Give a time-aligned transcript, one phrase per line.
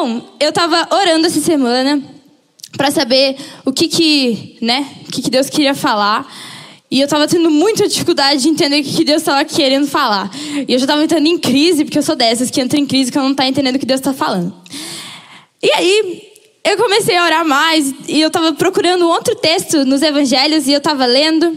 [0.00, 2.02] Então, eu tava orando essa semana
[2.74, 6.26] para saber o que que, né, o que que Deus queria falar.
[6.90, 10.30] E eu tava tendo muita dificuldade de entender o que que Deus estava querendo falar.
[10.66, 13.12] E eu já tava entrando em crise, porque eu sou dessas que entra em crise
[13.12, 14.54] que eu não tá entendendo o que Deus tá falando.
[15.62, 16.22] E aí,
[16.64, 20.80] eu comecei a orar mais e eu tava procurando outro texto nos evangelhos e eu
[20.80, 21.54] tava lendo.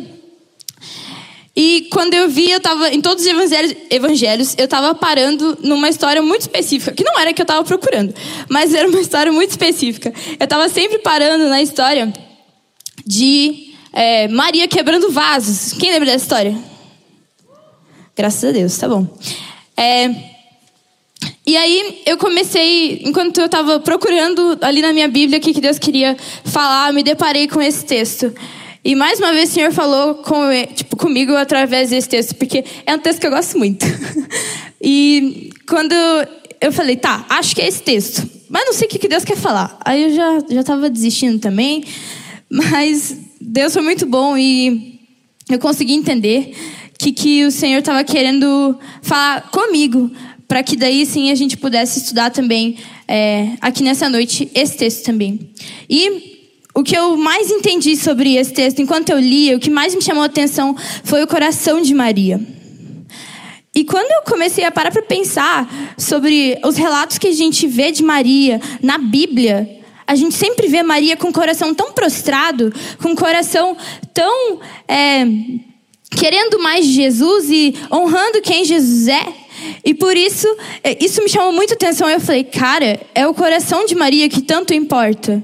[1.56, 5.88] E quando eu vi, eu estava em todos os evangelhos, evangelhos eu estava parando numa
[5.88, 8.14] história muito específica, que não era que eu estava procurando,
[8.50, 10.12] mas era uma história muito específica.
[10.40, 12.12] Eu estava sempre parando na história
[13.05, 15.74] de é, Maria quebrando vasos.
[15.74, 16.58] Quem lembra dessa história?
[18.16, 19.08] Graças a Deus, tá bom.
[19.77, 20.10] É,
[21.46, 25.77] e aí eu comecei, enquanto eu estava procurando ali na minha Bíblia o que Deus
[25.77, 28.34] queria falar, me deparei com esse texto.
[28.86, 32.94] E mais uma vez o Senhor falou com, tipo, comigo através desse texto, porque é
[32.94, 33.86] um texto que eu gosto muito.
[34.82, 35.94] e quando
[36.60, 39.38] eu falei, tá, acho que é esse texto, mas não sei o que Deus quer
[39.38, 39.80] falar.
[39.86, 41.86] Aí eu já já estava desistindo também,
[42.52, 45.00] mas Deus foi muito bom e
[45.50, 46.54] eu consegui entender
[47.00, 50.12] que que o Senhor estava querendo falar comigo,
[50.46, 55.05] para que daí sim a gente pudesse estudar também é, aqui nessa noite esse texto
[55.05, 55.52] também.
[55.90, 56.32] E
[56.76, 60.02] o que eu mais entendi sobre esse texto, enquanto eu lia, o que mais me
[60.02, 62.40] chamou a atenção foi o coração de Maria.
[63.76, 67.91] E quando eu comecei a parar para pensar sobre os relatos que a gente vê
[67.91, 73.13] de Maria na Bíblia, a gente sempre vê Maria com o coração tão prostrado, com
[73.13, 73.75] o coração
[74.13, 75.25] tão é,
[76.12, 79.25] querendo mais Jesus e honrando quem Jesus é.
[79.84, 80.47] E por isso,
[80.84, 82.09] é, isso me chamou muito atenção.
[82.09, 85.44] Eu falei, cara, é o coração de Maria que tanto importa.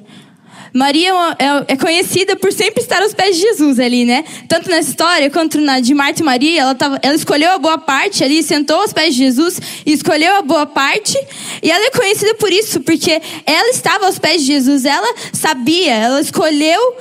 [0.74, 4.24] Maria é, é, é, conhecida por sempre estar aos pés de Jesus ali, né?
[4.48, 7.78] Tanto nessa história quanto na de Marta e Maria, ela, tava, ela escolheu a boa
[7.78, 11.18] parte ali, sentou aos pés de Jesus e escolheu a boa parte.
[11.62, 15.94] E ela é conhecida por isso, porque ela estava aos pés de Jesus, ela sabia,
[15.94, 16.98] ela escolheu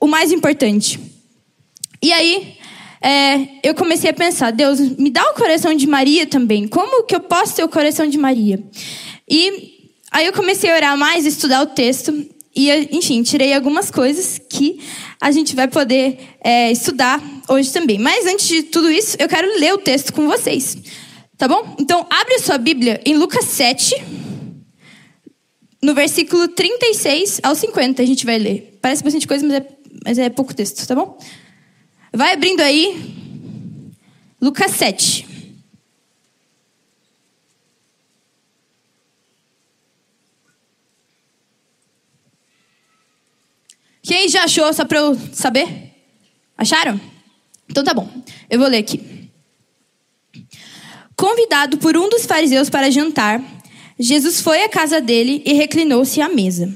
[0.00, 1.00] o mais importante.
[2.02, 2.56] E aí,
[3.00, 6.68] é, eu comecei a pensar, Deus, me dá o coração de Maria também.
[6.68, 8.62] Como que eu posso ter o coração de Maria?
[9.28, 9.74] E
[10.12, 12.12] aí eu comecei a orar mais, estudar o texto.
[12.56, 14.80] E, enfim, tirei algumas coisas que
[15.20, 17.98] a gente vai poder é, estudar hoje também.
[17.98, 20.78] Mas antes de tudo isso, eu quero ler o texto com vocês.
[21.36, 21.76] Tá bom?
[21.78, 23.94] Então, abre sua Bíblia em Lucas 7,
[25.82, 28.78] no versículo 36 ao 50, a gente vai ler.
[28.80, 29.66] Parece bastante coisa, mas é,
[30.04, 31.18] mas é pouco texto, tá bom?
[32.12, 33.14] Vai abrindo aí.
[34.40, 35.35] Lucas 7.
[44.06, 45.90] Quem já achou, só para eu saber?
[46.56, 47.00] Acharam?
[47.68, 48.08] Então tá bom.
[48.48, 49.28] Eu vou ler aqui.
[51.16, 53.42] Convidado por um dos fariseus para jantar,
[53.98, 56.72] Jesus foi à casa dele e reclinou-se à mesa.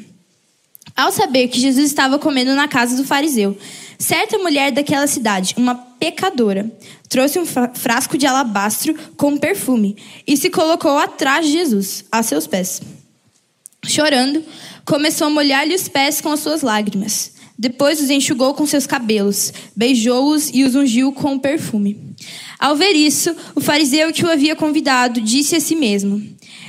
[0.96, 3.56] Ao saber que Jesus estava comendo na casa do fariseu,
[3.96, 6.68] certa mulher daquela cidade, uma pecadora,
[7.08, 12.48] trouxe um frasco de alabastro com perfume e se colocou atrás de Jesus, a seus
[12.48, 12.80] pés.
[13.86, 14.44] Chorando,
[14.84, 17.32] começou a molhar-lhe os pés com as suas lágrimas.
[17.58, 22.14] Depois os enxugou com seus cabelos, beijou-os e os ungiu com perfume.
[22.58, 26.22] Ao ver isso, o fariseu que o havia convidado disse a si mesmo: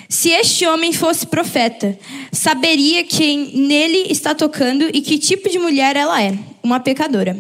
[0.09, 1.97] Se este homem fosse profeta,
[2.31, 7.37] saberia quem nele está tocando e que tipo de mulher ela é, uma pecadora.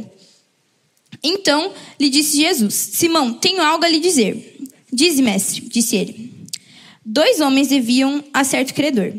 [1.23, 4.59] Então lhe disse Jesus: Simão, tenho algo a lhe dizer.
[4.91, 6.31] Dize, mestre, disse ele.
[7.05, 9.13] Dois homens deviam a certo credor.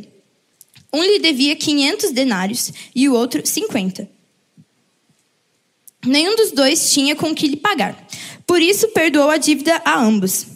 [0.93, 4.09] Um lhe devia 500 denários e o outro 50.
[6.05, 7.97] Nenhum dos dois tinha com que lhe pagar.
[8.47, 10.47] Por isso perdoou a dívida a ambos.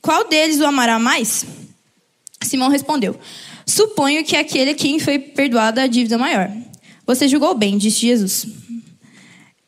[0.00, 1.44] Qual deles o amará mais?
[2.42, 3.18] Simão respondeu:
[3.66, 6.50] Suponho que aquele a quem foi perdoada a dívida maior.
[7.06, 8.46] Você julgou bem, disse Jesus.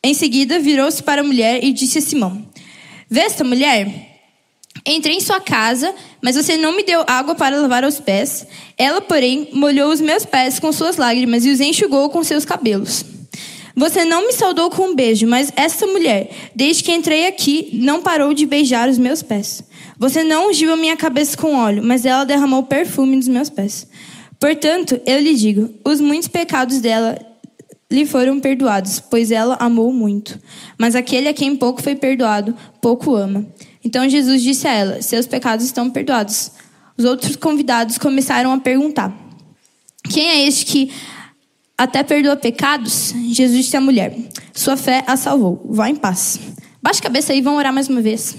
[0.03, 2.49] Em seguida, virou-se para a mulher e disse a Simão:
[3.09, 4.10] Vê esta mulher?
[4.87, 8.47] Entrei em sua casa, mas você não me deu água para lavar os pés.
[8.79, 13.05] Ela, porém, molhou os meus pés com suas lágrimas e os enxugou com seus cabelos.
[13.77, 18.03] Você não me saudou com um beijo, mas essa mulher, desde que entrei aqui, não
[18.03, 19.63] parou de beijar os meus pés.
[19.99, 23.87] Você não ungiu a minha cabeça com óleo, mas ela derramou perfume nos meus pés.
[24.39, 27.19] Portanto, eu lhe digo: os muitos pecados dela
[27.91, 30.39] lhe foram perdoados, pois ela amou muito.
[30.79, 33.47] Mas aquele a quem pouco foi perdoado, pouco ama.
[33.85, 36.53] Então Jesus disse a ela: Seus pecados estão perdoados.
[36.97, 39.13] Os outros convidados começaram a perguntar:
[40.11, 40.93] Quem é este que
[41.77, 43.15] até perdoa pecados?
[43.31, 44.17] Jesus disse à mulher:
[44.53, 45.67] Sua fé a salvou.
[45.71, 46.39] Vá em paz.
[46.83, 48.37] Baixe a cabeça aí, vamos orar mais uma vez.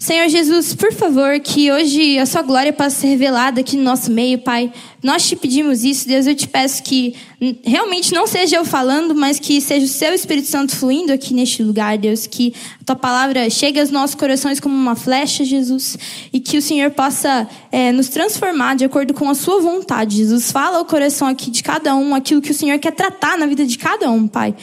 [0.00, 4.10] Senhor Jesus, por favor, que hoje a sua glória possa ser revelada aqui no nosso
[4.10, 4.72] meio, Pai.
[5.02, 6.26] Nós te pedimos isso, Deus.
[6.26, 7.14] Eu te peço que
[7.62, 11.62] realmente não seja eu falando, mas que seja o seu Espírito Santo fluindo aqui neste
[11.62, 12.26] lugar, Deus.
[12.26, 15.98] Que a tua palavra chegue aos nossos corações como uma flecha, Jesus.
[16.32, 20.50] E que o Senhor possa é, nos transformar de acordo com a sua vontade, Jesus.
[20.50, 23.66] Fala ao coração aqui de cada um aquilo que o Senhor quer tratar na vida
[23.66, 24.56] de cada um, Pai.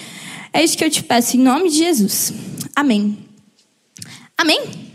[0.51, 2.33] É isso que eu te peço, em nome de Jesus.
[2.75, 3.15] Amém.
[4.35, 4.86] Amém?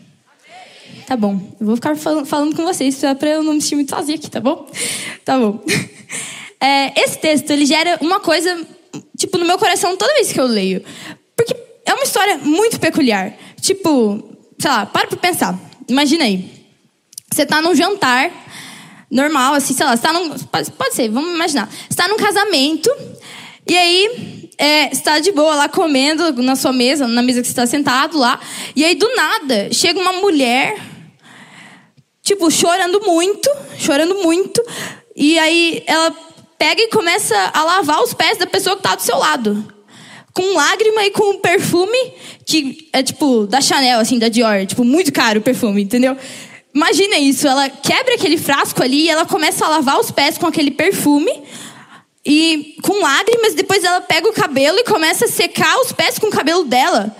[1.12, 1.38] Tá bom.
[1.61, 4.31] Eu vou ficar falando, falando com vocês para eu não me sentir muito sozinha aqui,
[4.31, 4.67] tá bom?
[5.23, 5.62] Tá bom.
[6.59, 8.64] É, esse texto, ele gera uma coisa,
[9.19, 10.81] tipo, no meu coração toda vez que eu leio.
[11.37, 13.35] Porque é uma história muito peculiar.
[13.61, 15.59] Tipo, sei lá, para pra pensar.
[15.88, 16.49] Imagina aí.
[17.32, 18.31] Você tá num jantar
[19.11, 20.31] normal, assim, sei lá, você tá num.
[20.31, 21.69] Pode, pode ser, vamos imaginar.
[21.91, 22.88] Você tá num casamento,
[23.67, 27.53] e aí é, está de boa lá comendo na sua mesa, na mesa que você
[27.53, 28.38] está sentado lá.
[28.76, 30.92] E aí, do nada, chega uma mulher
[32.22, 34.62] tipo, chorando muito, chorando muito.
[35.14, 36.14] E aí ela
[36.58, 39.72] pega e começa a lavar os pés da pessoa que tá do seu lado.
[40.32, 42.14] Com lágrima e com perfume
[42.46, 44.64] que é tipo da Chanel, assim, da Dior.
[44.66, 46.16] Tipo, muito caro o perfume, entendeu?
[46.74, 50.46] Imagina isso, ela quebra aquele frasco ali e ela começa a lavar os pés com
[50.46, 51.42] aquele perfume.
[52.24, 56.28] E com lágrimas, depois ela pega o cabelo e começa a secar os pés com
[56.28, 57.14] o cabelo dela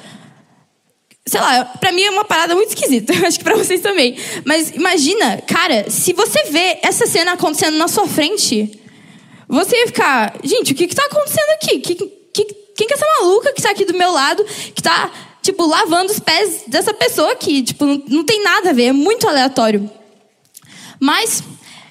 [1.27, 3.13] sei lá, pra mim é uma parada muito esquisita.
[3.27, 4.17] Acho que pra vocês também.
[4.45, 8.81] Mas imagina, cara, se você vê essa cena acontecendo na sua frente,
[9.49, 11.79] você ia ficar, gente, o que que tá acontecendo aqui?
[11.81, 15.11] Que, que, quem que é essa maluca que tá aqui do meu lado, que tá,
[15.43, 17.63] tipo, lavando os pés dessa pessoa aqui?
[17.63, 19.91] Tipo, não, não tem nada a ver, é muito aleatório.
[20.99, 21.43] Mas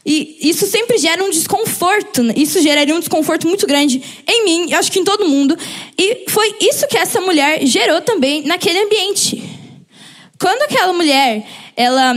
[0.06, 2.24] e isso sempre gera um desconforto.
[2.24, 2.34] Né?
[2.36, 5.58] Isso geraria um desconforto muito grande em mim, eu acho que em todo mundo.
[5.98, 9.42] E foi isso que essa mulher gerou também naquele ambiente.
[10.40, 11.46] Quando aquela mulher,
[11.76, 12.16] ela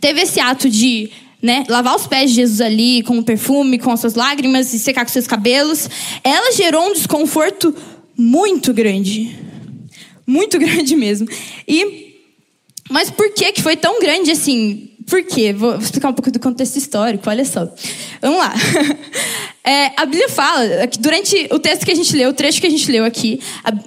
[0.00, 1.10] teve esse ato de
[1.40, 4.78] né, lavar os pés de Jesus ali com o perfume, com as suas lágrimas e
[4.78, 5.88] secar com seus cabelos,
[6.24, 7.74] ela gerou um desconforto
[8.16, 9.38] muito grande.
[10.26, 11.28] Muito grande mesmo.
[11.66, 12.06] E
[12.90, 14.90] mas por que que foi tão grande assim?
[15.08, 15.52] Por quê?
[15.52, 17.68] Vou explicar um pouco do contexto histórico, olha só.
[18.20, 18.54] Vamos lá.
[19.64, 22.66] É, a Bíblia fala, que durante o texto que a gente leu, o trecho que
[22.66, 23.38] a gente leu aqui,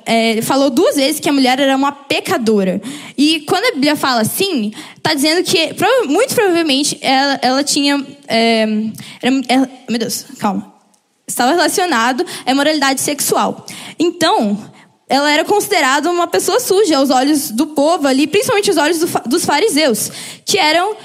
[0.05, 2.79] é, falou duas vezes que a mulher era uma pecadora.
[3.17, 5.71] E quando a Bíblia fala assim, está dizendo que,
[6.07, 8.05] muito provavelmente, ela, ela tinha.
[8.27, 8.61] É,
[9.23, 10.71] era, ela, meu Deus, calma.
[11.27, 13.65] Estava relacionado à imoralidade sexual.
[13.97, 14.59] Então,
[15.09, 19.07] ela era considerada uma pessoa suja aos olhos do povo ali, principalmente aos olhos do,
[19.27, 20.11] dos fariseus,
[20.45, 20.95] que eram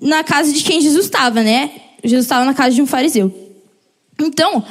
[0.00, 1.70] na casa de quem Jesus estava, né?
[2.02, 3.32] Jesus estava na casa de um fariseu.
[4.20, 4.64] Então,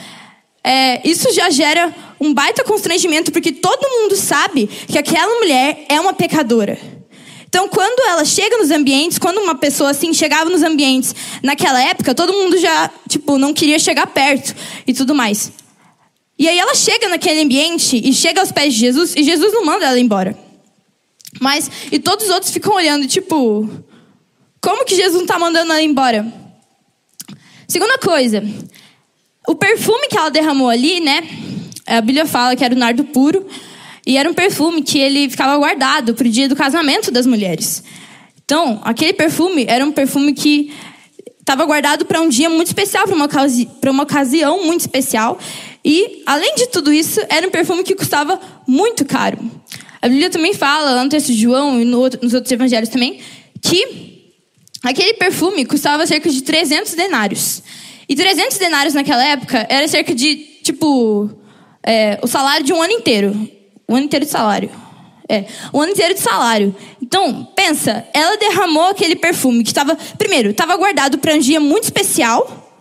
[0.63, 5.99] é, isso já gera um baita constrangimento, porque todo mundo sabe que aquela mulher é
[5.99, 6.77] uma pecadora.
[7.47, 12.13] Então, quando ela chega nos ambientes, quando uma pessoa assim chegava nos ambientes naquela época,
[12.13, 14.53] todo mundo já, tipo, não queria chegar perto
[14.85, 15.51] e tudo mais.
[16.37, 19.63] E aí ela chega naquele ambiente e chega aos pés de Jesus e Jesus não
[19.63, 20.37] manda ela embora.
[21.39, 23.69] Mas, e todos os outros ficam olhando, tipo,
[24.65, 26.25] como que Jesus não está mandando ela embora?
[27.67, 28.43] Segunda coisa,
[29.47, 31.21] o perfume que ela derramou ali, né?
[31.85, 33.45] A Bíblia fala que era o nardo puro.
[34.07, 37.83] E era um perfume que ele ficava guardado para o dia do casamento das mulheres.
[38.43, 40.73] Então, aquele perfume era um perfume que
[41.39, 43.29] estava guardado para um dia muito especial, para uma,
[43.91, 45.37] uma ocasião muito especial.
[45.83, 49.37] E, além de tudo isso, era um perfume que custava muito caro.
[50.01, 52.89] A Bíblia também fala, lá no texto de João e no outro, nos outros evangelhos
[52.89, 53.19] também,
[53.61, 54.14] que
[54.85, 57.63] Aquele perfume custava cerca de 300 denários.
[58.07, 61.27] E 300 denários naquela época era cerca de, tipo,
[61.81, 63.31] é, o salário de um ano inteiro.
[63.89, 64.69] Um ano inteiro de salário.
[65.27, 66.75] É, um ano inteiro de salário.
[67.01, 71.85] Então, pensa, ela derramou aquele perfume que estava, primeiro, estava guardado para um dia muito
[71.85, 72.71] especial.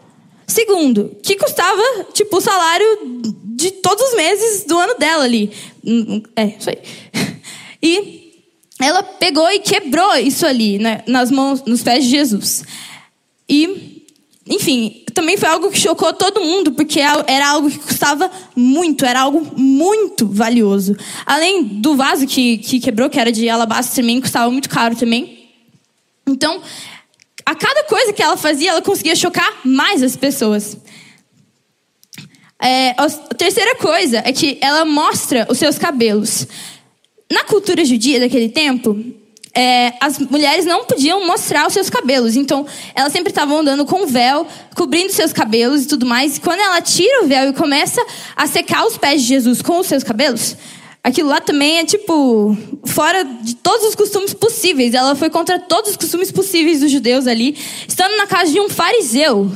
[0.46, 1.82] Segundo, que custava,
[2.12, 2.86] tipo, o salário
[3.56, 5.50] de todos os meses do ano dela ali.
[5.82, 6.78] Hum, hum, é, isso aí.
[7.86, 8.23] E
[8.84, 12.64] ela pegou e quebrou isso ali, né, nas mãos, nos pés de Jesus.
[13.48, 14.04] E,
[14.46, 19.20] enfim, também foi algo que chocou todo mundo, porque era algo que custava muito, era
[19.20, 20.94] algo muito valioso.
[21.24, 25.48] Além do vaso que, que quebrou, que era de alabastro também, custava muito caro também.
[26.26, 26.60] Então,
[27.46, 30.76] a cada coisa que ela fazia, ela conseguia chocar mais as pessoas.
[32.60, 36.46] É, a terceira coisa é que ela mostra os seus cabelos.
[37.34, 38.96] Na cultura judia daquele tempo,
[39.52, 42.36] é, as mulheres não podiam mostrar os seus cabelos.
[42.36, 42.64] Então,
[42.94, 46.36] elas sempre estavam andando com véu, cobrindo seus cabelos e tudo mais.
[46.36, 48.00] E quando ela tira o véu e começa
[48.36, 50.56] a secar os pés de Jesus com os seus cabelos,
[51.02, 54.94] Aquilo lá também é tipo fora de todos os costumes possíveis.
[54.94, 58.70] Ela foi contra todos os costumes possíveis dos judeus ali, estando na casa de um
[58.70, 59.52] fariseu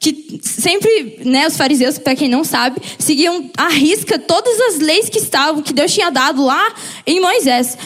[0.00, 5.08] que sempre, né, os fariseus, para quem não sabe, seguiam à risca todas as leis
[5.08, 6.74] que estavam, que Deus tinha dado lá
[7.06, 7.76] em Moisés.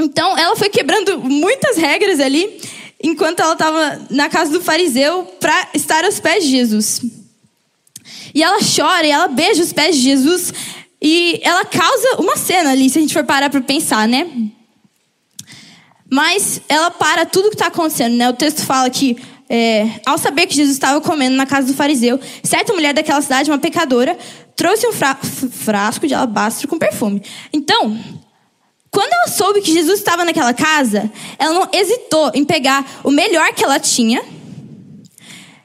[0.00, 2.60] Então, ela foi quebrando muitas regras ali,
[3.02, 7.02] enquanto ela estava na casa do fariseu para estar aos pés de Jesus.
[8.34, 10.52] E ela chora e ela beija os pés de Jesus
[11.00, 14.26] e ela causa uma cena ali, se a gente for parar para pensar, né?
[16.10, 18.28] Mas ela para tudo que está acontecendo, né?
[18.28, 19.16] O texto fala que
[19.54, 23.50] é, ao saber que Jesus estava comendo na casa do fariseu, certa mulher daquela cidade,
[23.50, 24.16] uma pecadora,
[24.56, 27.22] trouxe um fra frasco de alabastro com perfume.
[27.52, 28.02] Então,
[28.90, 33.52] quando ela soube que Jesus estava naquela casa, ela não hesitou em pegar o melhor
[33.52, 34.22] que ela tinha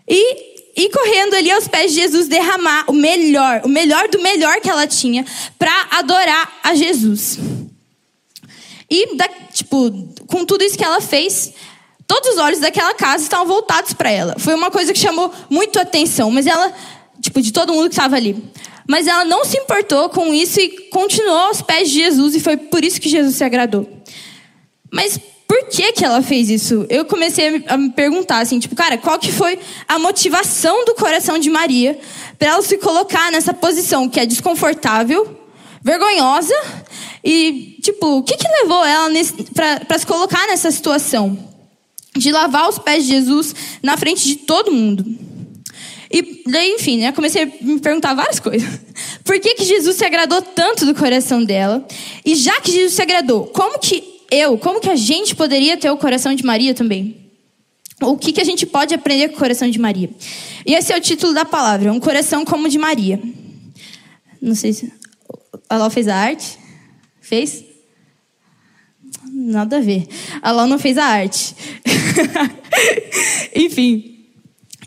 [0.05, 4.59] e ir correndo ali aos pés de Jesus, derramar o melhor, o melhor do melhor
[4.59, 5.25] que ela tinha,
[5.57, 7.39] para adorar a Jesus.
[8.89, 11.53] E, da, tipo, com tudo isso que ela fez,
[12.07, 14.35] Todos os olhos daquela casa estavam voltados para ela.
[14.39, 16.73] Foi uma coisa que chamou muito atenção, mas ela,
[17.21, 18.41] tipo, de todo mundo que estava ali.
[18.87, 22.55] Mas ela não se importou com isso e continuou aos pés de Jesus e foi
[22.55, 23.87] por isso que Jesus se agradou.
[24.89, 26.85] Mas por que que ela fez isso?
[26.89, 31.37] Eu comecei a me perguntar assim, tipo, cara, qual que foi a motivação do coração
[31.37, 31.99] de Maria
[32.39, 35.37] para ela se colocar nessa posição que é desconfortável,
[35.81, 36.55] vergonhosa
[37.21, 39.09] e, tipo, o que que levou ela
[39.85, 41.56] para se colocar nessa situação?
[42.17, 45.05] De lavar os pés de Jesus na frente de todo mundo.
[46.09, 48.67] E daí, enfim, né, comecei a me perguntar várias coisas.
[49.23, 51.85] Por que, que Jesus se agradou tanto do coração dela?
[52.25, 55.89] E já que Jesus se agradou, como que eu, como que a gente poderia ter
[55.89, 57.27] o coração de Maria também?
[58.01, 60.09] O que, que a gente pode aprender com o coração de Maria?
[60.65, 63.19] E esse é o título da palavra, um coração como o de Maria.
[64.41, 64.93] Não sei se.
[65.69, 66.57] A Ló fez a arte?
[67.19, 67.63] Fez?
[69.31, 70.07] Nada a ver.
[70.41, 71.55] A Ló não fez a arte.
[73.55, 74.17] Enfim.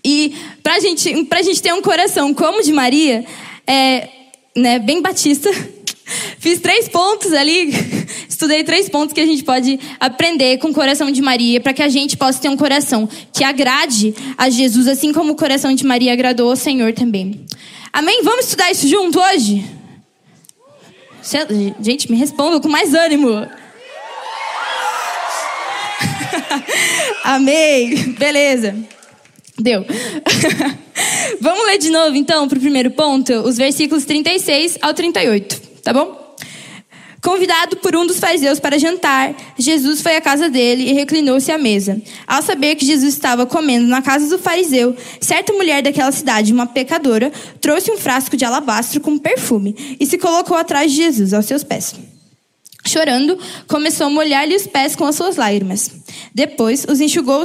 [0.04, 3.24] E pra gente, pra gente ter um coração como o de Maria,
[3.66, 4.08] é,
[4.56, 5.50] né, bem batista,
[6.38, 7.70] fiz três pontos ali,
[8.28, 11.82] estudei três pontos que a gente pode aprender com o coração de Maria, para que
[11.82, 15.84] a gente possa ter um coração que agrade a Jesus, assim como o coração de
[15.84, 17.44] Maria agradou ao Senhor também.
[17.92, 18.22] Amém?
[18.22, 19.64] Vamos estudar isso junto hoje?
[21.80, 23.46] Gente, me responda com mais ânimo.
[27.24, 27.94] Amei.
[28.18, 28.74] Beleza.
[29.58, 29.84] Deu.
[31.40, 35.92] Vamos ler de novo, então, para o primeiro ponto, os versículos 36 ao 38, tá
[35.92, 36.20] bom?
[37.22, 41.58] Convidado por um dos fariseus para jantar, Jesus foi à casa dele e reclinou-se à
[41.58, 42.00] mesa.
[42.26, 46.66] Ao saber que Jesus estava comendo na casa do fariseu, certa mulher daquela cidade, uma
[46.66, 51.44] pecadora, trouxe um frasco de alabastro com perfume e se colocou atrás de Jesus, aos
[51.44, 51.94] seus pés.
[52.86, 55.90] Chorando, começou a molhar-lhe os pés com as suas lágrimas.
[56.34, 57.44] Depois, os enxugou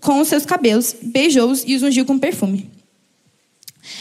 [0.00, 2.70] com os seus cabelos, beijou-os e os ungiu com perfume.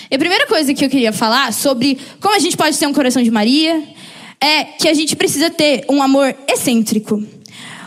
[0.10, 2.94] E a primeira coisa que eu queria falar sobre como a gente pode ter um
[2.94, 3.84] coração de Maria
[4.40, 7.24] é que a gente precisa ter um amor excêntrico.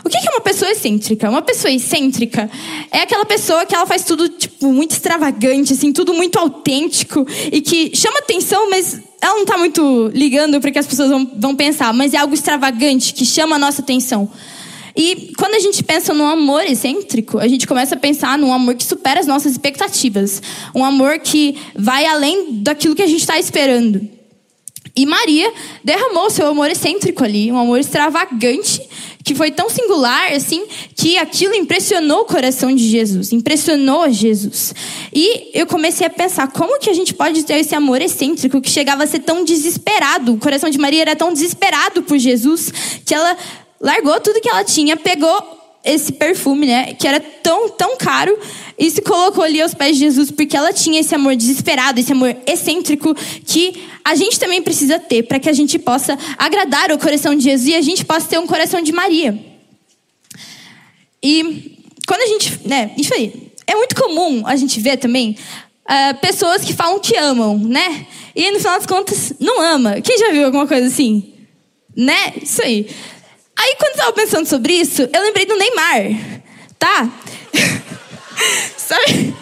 [0.03, 1.29] O que é uma pessoa excêntrica?
[1.29, 2.49] Uma pessoa excêntrica
[2.91, 7.61] é aquela pessoa que ela faz tudo tipo muito extravagante, assim, tudo muito autêntico e
[7.61, 11.55] que chama atenção, mas ela não está muito ligando para que as pessoas vão, vão
[11.55, 14.29] pensar, mas é algo extravagante que chama a nossa atenção.
[14.95, 18.75] E quando a gente pensa num amor excêntrico, a gente começa a pensar num amor
[18.75, 20.41] que supera as nossas expectativas,
[20.75, 24.01] um amor que vai além daquilo que a gente está esperando.
[24.95, 25.51] E Maria
[25.83, 28.81] derramou seu amor excêntrico ali, um amor extravagante,
[29.23, 34.73] que foi tão singular assim, que aquilo impressionou o coração de Jesus, impressionou Jesus.
[35.13, 38.69] E eu comecei a pensar, como que a gente pode ter esse amor excêntrico que
[38.69, 40.33] chegava a ser tão desesperado?
[40.33, 42.73] O coração de Maria era tão desesperado por Jesus,
[43.05, 43.37] que ela
[43.81, 48.37] largou tudo que ela tinha, pegou esse perfume, né, que era tão, tão caro,
[48.77, 52.11] e se colocou ali aos pés de Jesus porque ela tinha esse amor desesperado, esse
[52.11, 56.99] amor excêntrico que a gente também precisa ter para que a gente possa agradar o
[56.99, 59.37] coração de Jesus e a gente possa ter um coração de Maria.
[61.23, 65.37] E quando a gente, né, isso aí, é muito comum a gente ver também
[65.85, 68.07] uh, pessoas que falam que amam, né?
[68.35, 70.01] E no final das contas não ama.
[70.01, 71.33] Quem já viu alguma coisa assim?
[71.95, 72.33] Né?
[72.41, 72.87] Isso aí.
[73.61, 76.41] Aí quando eu tava pensando sobre isso, eu lembrei do Neymar,
[76.79, 77.07] tá?
[78.75, 79.35] Sabe?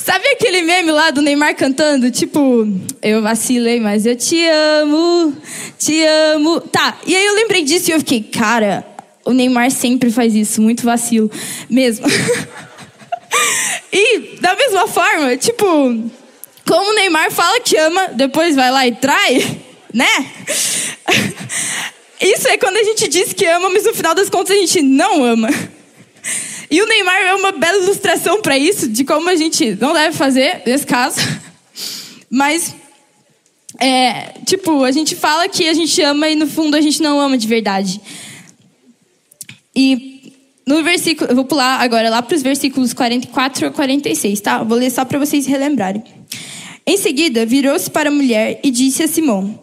[0.00, 2.10] Sabe aquele meme lá do Neymar cantando?
[2.10, 2.66] Tipo,
[3.00, 5.36] eu vacilei, mas eu te amo,
[5.78, 6.60] te amo.
[6.60, 8.84] Tá, e aí eu lembrei disso e eu fiquei, cara,
[9.24, 11.30] o Neymar sempre faz isso, muito vacilo,
[11.70, 12.06] mesmo.
[13.92, 15.64] e da mesma forma, tipo,
[16.66, 19.60] como o Neymar fala que ama, depois vai lá e trai,
[19.94, 20.26] né?
[22.20, 24.82] Isso é quando a gente diz que ama, mas no final das contas a gente
[24.82, 25.48] não ama.
[26.70, 30.16] E o Neymar é uma bela ilustração para isso, de como a gente não deve
[30.16, 31.20] fazer nesse caso.
[32.28, 32.74] Mas,
[33.78, 37.20] é, tipo, a gente fala que a gente ama e no fundo a gente não
[37.20, 38.00] ama de verdade.
[39.74, 40.32] E
[40.66, 44.62] no versículo, eu vou pular agora lá para os versículos 44 a 46, tá?
[44.64, 46.02] vou ler só para vocês relembrarem.
[46.84, 49.58] Em seguida, virou-se para a mulher e disse a Simão: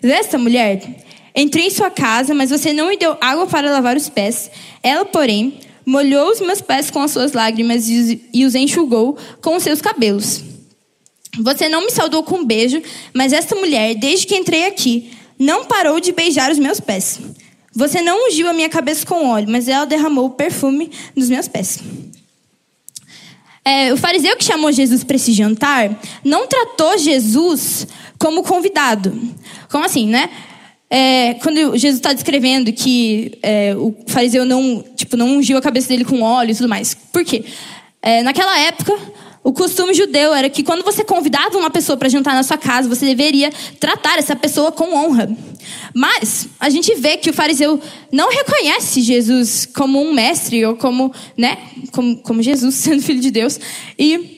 [0.00, 0.82] Desta mulher,
[1.40, 4.50] entrei em sua casa, mas você não me deu água para lavar os pés.
[4.82, 9.62] Ela, porém, molhou os meus pés com as suas lágrimas e os enxugou com os
[9.62, 10.42] seus cabelos.
[11.40, 12.82] Você não me saudou com um beijo,
[13.14, 17.20] mas esta mulher, desde que entrei aqui, não parou de beijar os meus pés.
[17.74, 21.78] Você não ungiu a minha cabeça com óleo, mas ela derramou perfume nos meus pés.
[23.64, 27.86] É, o fariseu que chamou Jesus para esse jantar não tratou Jesus
[28.18, 29.16] como convidado.
[29.70, 30.30] Como assim, né?
[30.90, 35.88] É, quando Jesus está descrevendo que é, o fariseu não, tipo, não ungiu a cabeça
[35.88, 36.94] dele com óleo e tudo mais.
[36.94, 37.44] Por quê?
[38.00, 38.96] É, naquela época,
[39.44, 42.88] o costume judeu era que quando você convidava uma pessoa para jantar na sua casa,
[42.88, 45.28] você deveria tratar essa pessoa com honra.
[45.94, 47.80] Mas a gente vê que o fariseu
[48.10, 51.58] não reconhece Jesus como um mestre ou como, né,
[51.92, 53.58] como, como Jesus sendo filho de Deus.
[53.98, 54.37] E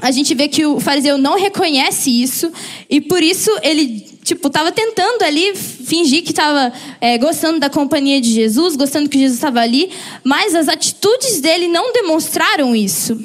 [0.00, 2.52] a gente vê que o fariseu não reconhece isso
[2.90, 8.20] e por isso ele tipo estava tentando ali fingir que estava é, gostando da companhia
[8.20, 9.90] de Jesus, gostando que Jesus estava ali,
[10.24, 13.20] mas as atitudes dele não demonstraram isso.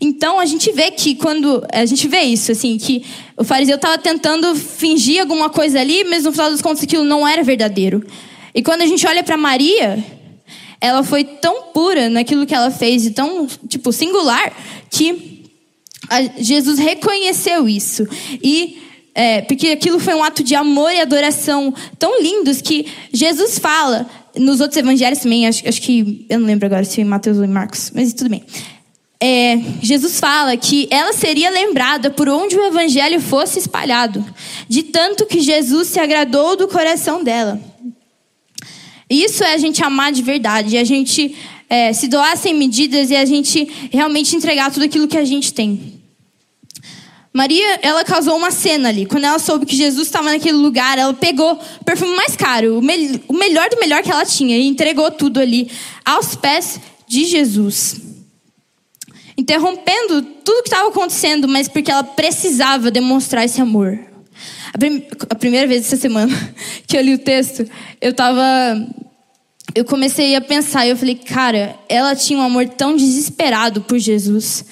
[0.00, 3.04] Então a gente vê que quando a gente vê isso assim que
[3.36, 7.26] o fariseu estava tentando fingir alguma coisa ali, mas no final das contas aquilo não
[7.26, 8.04] era verdadeiro.
[8.54, 10.04] E quando a gente olha para Maria,
[10.80, 14.52] ela foi tão pura naquilo que ela fez e tão tipo singular
[14.90, 15.37] que
[16.38, 18.06] Jesus reconheceu isso.
[18.42, 18.78] E
[19.14, 24.08] é, porque aquilo foi um ato de amor e adoração tão lindos que Jesus fala
[24.36, 27.48] nos outros evangelhos também, acho, acho que eu não lembro agora se é Mateus ou
[27.48, 28.44] Marcos, mas tudo bem.
[29.20, 34.24] É, Jesus fala que ela seria lembrada por onde o evangelho fosse espalhado,
[34.68, 37.60] de tanto que Jesus se agradou do coração dela.
[39.10, 41.34] Isso é a gente amar de verdade, a gente
[41.68, 45.52] é, se doar sem medidas e a gente realmente entregar tudo aquilo que a gente
[45.52, 45.97] tem.
[47.38, 49.06] Maria, ela causou uma cena ali.
[49.06, 52.82] Quando ela soube que Jesus estava naquele lugar, ela pegou o perfume mais caro, o,
[52.82, 55.70] me o melhor do melhor que ela tinha, e entregou tudo ali
[56.04, 58.00] aos pés de Jesus.
[59.36, 63.96] Interrompendo tudo que estava acontecendo, mas porque ela precisava demonstrar esse amor.
[64.74, 66.34] A, prim a primeira vez essa semana
[66.88, 67.64] que eu li o texto,
[68.00, 68.42] eu estava
[69.76, 73.96] eu comecei a pensar e eu falei, cara, ela tinha um amor tão desesperado por
[73.96, 74.64] Jesus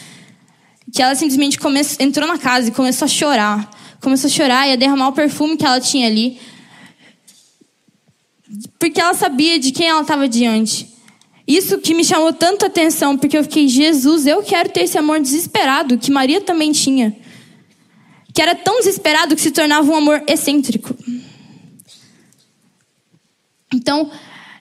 [0.96, 3.70] que ela simplesmente começou, entrou na casa e começou a chorar.
[4.00, 6.40] Começou a chorar e a derramar o perfume que ela tinha ali.
[8.78, 10.90] Porque ela sabia de quem ela estava diante.
[11.46, 15.20] Isso que me chamou tanta atenção, porque eu fiquei, Jesus, eu quero ter esse amor
[15.20, 17.14] desesperado que Maria também tinha.
[18.32, 20.96] Que era tão desesperado que se tornava um amor excêntrico.
[23.70, 24.10] Então,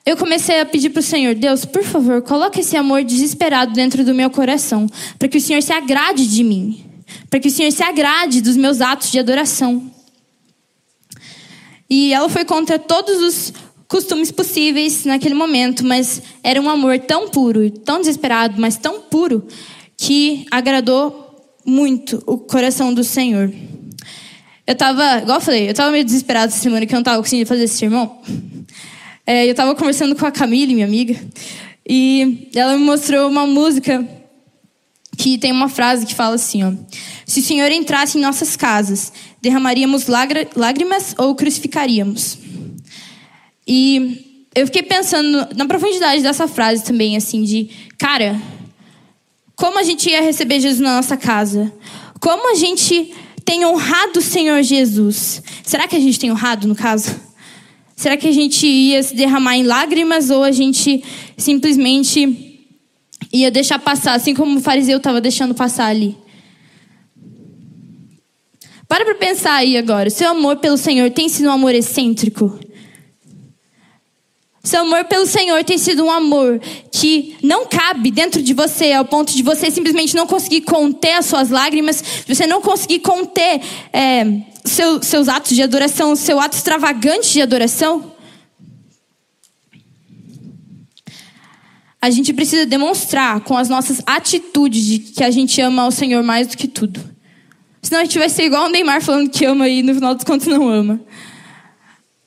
[0.06, 4.04] eu comecei a pedir para o Senhor, Deus, por favor, coloque esse amor desesperado dentro
[4.06, 4.88] do meu coração,
[5.18, 6.86] para que o Senhor se agrade de mim,
[7.30, 9.91] para que o Senhor se agrade dos meus atos de adoração.
[11.89, 13.54] E ela foi contra todos os
[13.88, 19.48] costumes possíveis naquele momento, mas era um amor tão puro, tão desesperado, mas tão puro,
[19.98, 21.26] que agradou
[21.65, 23.52] muito o coração do Senhor.
[24.68, 27.22] Eu estava, igual eu falei, eu estava meio desesperado essa semana que eu não estava
[27.22, 28.20] conseguindo fazer esse sermão.
[29.28, 31.20] É, eu estava conversando com a Camille, minha amiga,
[31.88, 34.08] e ela me mostrou uma música
[35.18, 36.72] que tem uma frase que fala assim: ó,
[37.26, 39.12] Se o Senhor entrasse em nossas casas,
[39.42, 40.06] derramaríamos
[40.56, 42.38] lágrimas ou crucificaríamos?
[43.68, 48.40] E eu fiquei pensando na profundidade dessa frase também, assim, de cara,
[49.56, 51.74] como a gente ia receber Jesus na nossa casa?
[52.20, 53.12] Como a gente
[53.44, 55.42] tem honrado o Senhor Jesus?
[55.64, 57.25] Será que a gente tem honrado, no caso?
[57.95, 61.03] Será que a gente ia se derramar em lágrimas ou a gente
[61.38, 62.67] simplesmente
[63.31, 66.17] ia deixar passar, assim como o fariseu estava deixando passar ali?
[68.88, 70.10] Para para pensar aí agora.
[70.10, 72.60] Seu amor pelo Senhor tem sido um amor excêntrico?
[74.62, 76.60] Seu amor pelo Senhor tem sido um amor
[76.91, 81.27] que não cabe dentro de você ao ponto de você simplesmente não conseguir conter as
[81.27, 83.62] suas lágrimas, de você não conseguir conter
[83.93, 84.25] é,
[84.65, 88.13] seu, seus atos de adoração, seu ato extravagante de adoração.
[92.01, 96.23] A gente precisa demonstrar com as nossas atitudes de que a gente ama o Senhor
[96.23, 97.04] mais do que tudo.
[97.82, 100.23] Senão a gente vai ser igual o Neymar falando que ama e no final dos
[100.23, 100.99] contos não ama.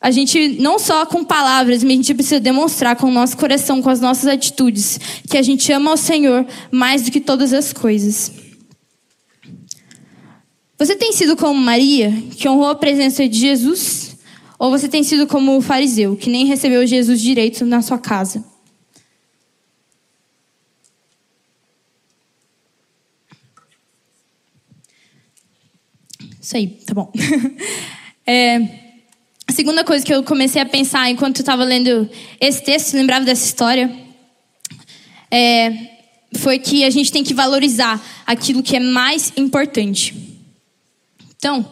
[0.00, 3.82] a gente, não só com palavras, mas a gente precisa demonstrar com o nosso coração,
[3.82, 4.98] com as nossas atitudes,
[5.28, 8.47] que a gente ama o Senhor mais do que todas as coisas.
[10.78, 14.16] Você tem sido como Maria, que honrou a presença de Jesus?
[14.56, 18.44] Ou você tem sido como o fariseu, que nem recebeu Jesus direito na sua casa?
[26.40, 27.12] Isso aí, tá bom.
[28.24, 28.86] é.
[29.48, 32.08] A segunda coisa que eu comecei a pensar enquanto eu estava lendo
[32.40, 33.90] esse texto, lembrava dessa história,
[35.30, 35.72] é,
[36.36, 40.27] foi que a gente tem que valorizar aquilo que é mais importante.
[41.38, 41.64] Então,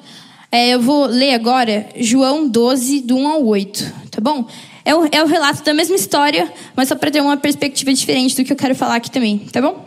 [0.51, 4.49] é, eu vou ler agora João 12, do 1 ao 8, tá bom?
[4.85, 8.37] É o, é o relato da mesma história, mas só para ter uma perspectiva diferente
[8.37, 9.85] do que eu quero falar aqui também, tá bom?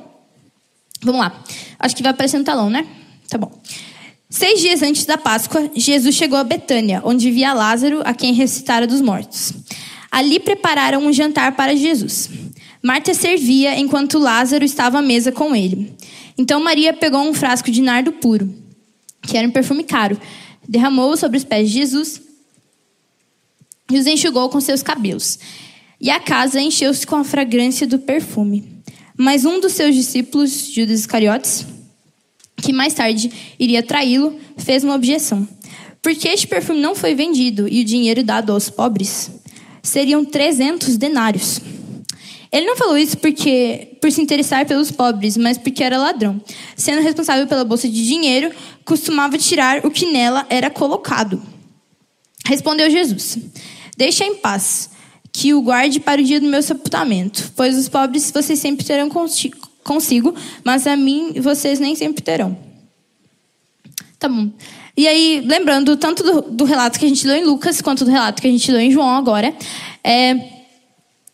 [1.02, 1.42] Vamos lá.
[1.80, 2.86] Acho que vai aparecer no talão, né?
[3.30, 3.50] Tá bom.
[4.30, 8.86] Seis dias antes da Páscoa, Jesus chegou a Betânia, onde via Lázaro, a quem ressuscitara
[8.86, 9.54] dos mortos.
[10.12, 12.30] Ali prepararam um jantar para Jesus.
[12.84, 15.96] Marta servia enquanto Lázaro estava à mesa com ele.
[16.38, 18.54] Então Maria pegou um frasco de nardo puro,
[19.22, 20.20] que era um perfume caro,
[20.68, 22.22] derramou-o sobre os pés de Jesus
[23.92, 25.40] e os enxugou com seus cabelos.
[26.00, 28.80] E a casa encheu-se com a fragrância do perfume.
[29.18, 31.66] Mas um dos seus discípulos, Judas Iscariotes,
[32.62, 35.48] que mais tarde iria traí-lo, fez uma objeção.
[36.02, 39.30] Porque este perfume não foi vendido e o dinheiro dado aos pobres?
[39.84, 41.60] Seriam 300 denários.
[42.52, 46.42] Ele não falou isso porque por se interessar pelos pobres, mas porque era ladrão.
[46.76, 48.52] Sendo responsável pela bolsa de dinheiro,
[48.84, 51.42] costumava tirar o que nela era colocado.
[52.46, 53.38] Respondeu Jesus:
[53.96, 54.90] Deixa em paz,
[55.32, 59.10] que o guarde para o dia do meu sepultamento, pois os pobres vocês sempre terão
[59.10, 62.58] consigo mas a mim vocês nem sempre terão.
[64.20, 64.50] Tá bom.
[64.98, 68.12] E aí, lembrando tanto do, do, relato que a gente leu em Lucas, quanto do
[68.12, 69.56] relato que a gente leu em João agora,
[70.04, 70.59] é,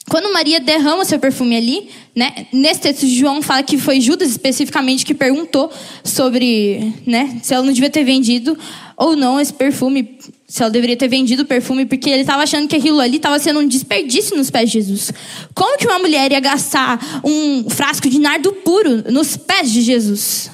[0.10, 4.30] quando Maria derrama seu perfume ali, né, nesse texto de João fala que foi Judas
[4.30, 5.72] especificamente que perguntou
[6.04, 8.58] sobre né, se ela não devia ter vendido
[8.96, 12.68] ou não esse perfume se ela deveria ter vendido o perfume, porque ele estava achando
[12.68, 15.12] que aquilo ali estava sendo um desperdício nos pés de Jesus.
[15.56, 20.52] Como que uma mulher ia gastar um frasco de nardo puro nos pés de Jesus?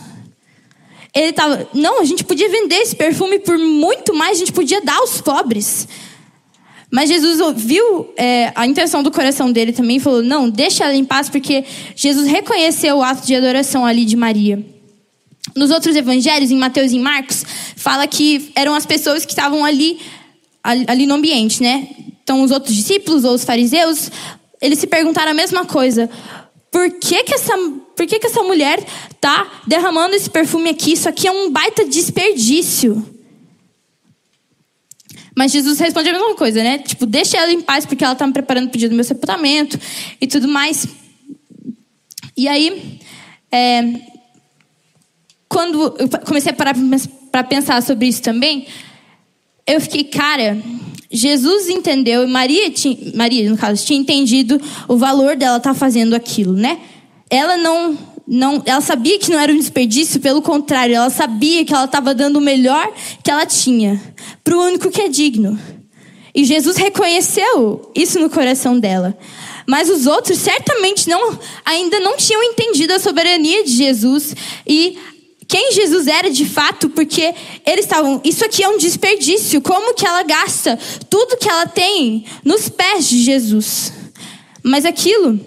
[1.14, 4.80] Ele estava, não, a gente podia vender esse perfume por muito mais, a gente podia
[4.82, 5.88] dar aos pobres.
[6.92, 10.94] Mas Jesus ouviu é, a intenção do coração dele também e falou: não, deixa ela
[10.94, 11.64] em paz, porque
[11.96, 14.64] Jesus reconheceu o ato de adoração ali de Maria.
[15.56, 17.46] Nos outros evangelhos, em Mateus e em Marcos,
[17.78, 20.00] fala que eram as pessoas que estavam ali,
[20.64, 21.88] ali no ambiente, né?
[22.24, 24.12] Então, os outros discípulos ou os fariseus,
[24.62, 26.10] eles se perguntaram a mesma coisa.
[26.70, 27.58] Por que que essa,
[27.96, 28.84] por que que essa mulher
[29.20, 30.94] tá derramando esse perfume aqui?
[30.94, 33.04] Isso aqui é um baita desperdício.
[35.36, 36.80] Mas Jesus responde a mesma coisa, né?
[36.80, 39.80] Tipo, deixa ela em paz porque ela está me preparando o pedido do meu sepultamento
[40.20, 40.88] e tudo mais.
[42.36, 43.00] E aí,
[43.52, 43.94] é,
[45.48, 46.76] quando eu comecei a parar
[47.32, 48.68] para pensar sobre isso também,
[49.66, 50.58] eu fiquei, cara,
[51.10, 55.80] Jesus entendeu, e Maria, tinha, Maria, no caso, tinha entendido o valor dela estar tá
[55.80, 56.80] fazendo aquilo, né?
[57.30, 57.98] Ela não,
[58.34, 62.16] não, ela sabia que não era um desperdício, pelo contrário, ela sabia que ela estava
[62.16, 62.90] dando o melhor
[63.22, 64.02] que ela tinha
[64.42, 65.60] para o único que é digno.
[66.34, 69.18] E Jesus reconheceu isso no coração dela.
[69.68, 74.34] Mas os outros certamente não, ainda não tinham entendido a soberania de Jesus
[74.66, 74.98] e
[75.46, 77.34] quem Jesus era de fato, porque
[77.66, 79.60] eles estavam, isso aqui é um desperdício.
[79.60, 83.92] Como que ela gasta tudo que ela tem nos pés de Jesus?
[84.64, 85.38] Mas aquilo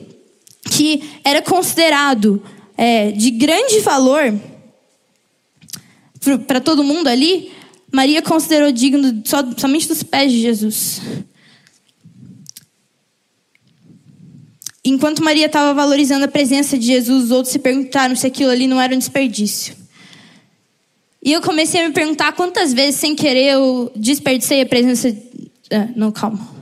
[0.71, 2.43] que era considerado
[2.77, 4.35] é, de grande valor
[6.47, 7.53] para todo mundo ali,
[7.93, 11.01] Maria considerou digno só, somente dos pés de Jesus.
[14.85, 18.67] Enquanto Maria estava valorizando a presença de Jesus, os outros se perguntaram se aquilo ali
[18.67, 19.75] não era um desperdício.
[21.23, 25.17] E eu comecei a me perguntar quantas vezes, sem querer, eu desperdicei a presença.
[25.71, 26.55] Ah, não, calma.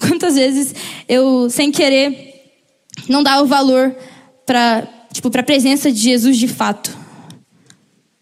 [0.00, 0.74] Quantas vezes
[1.08, 2.52] eu, sem querer,
[3.08, 3.94] não dava valor
[4.44, 4.88] para
[5.20, 6.96] tipo, a presença de Jesus de fato.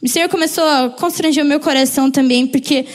[0.02, 2.86] O Senhor começou a constranger o meu coração também, porque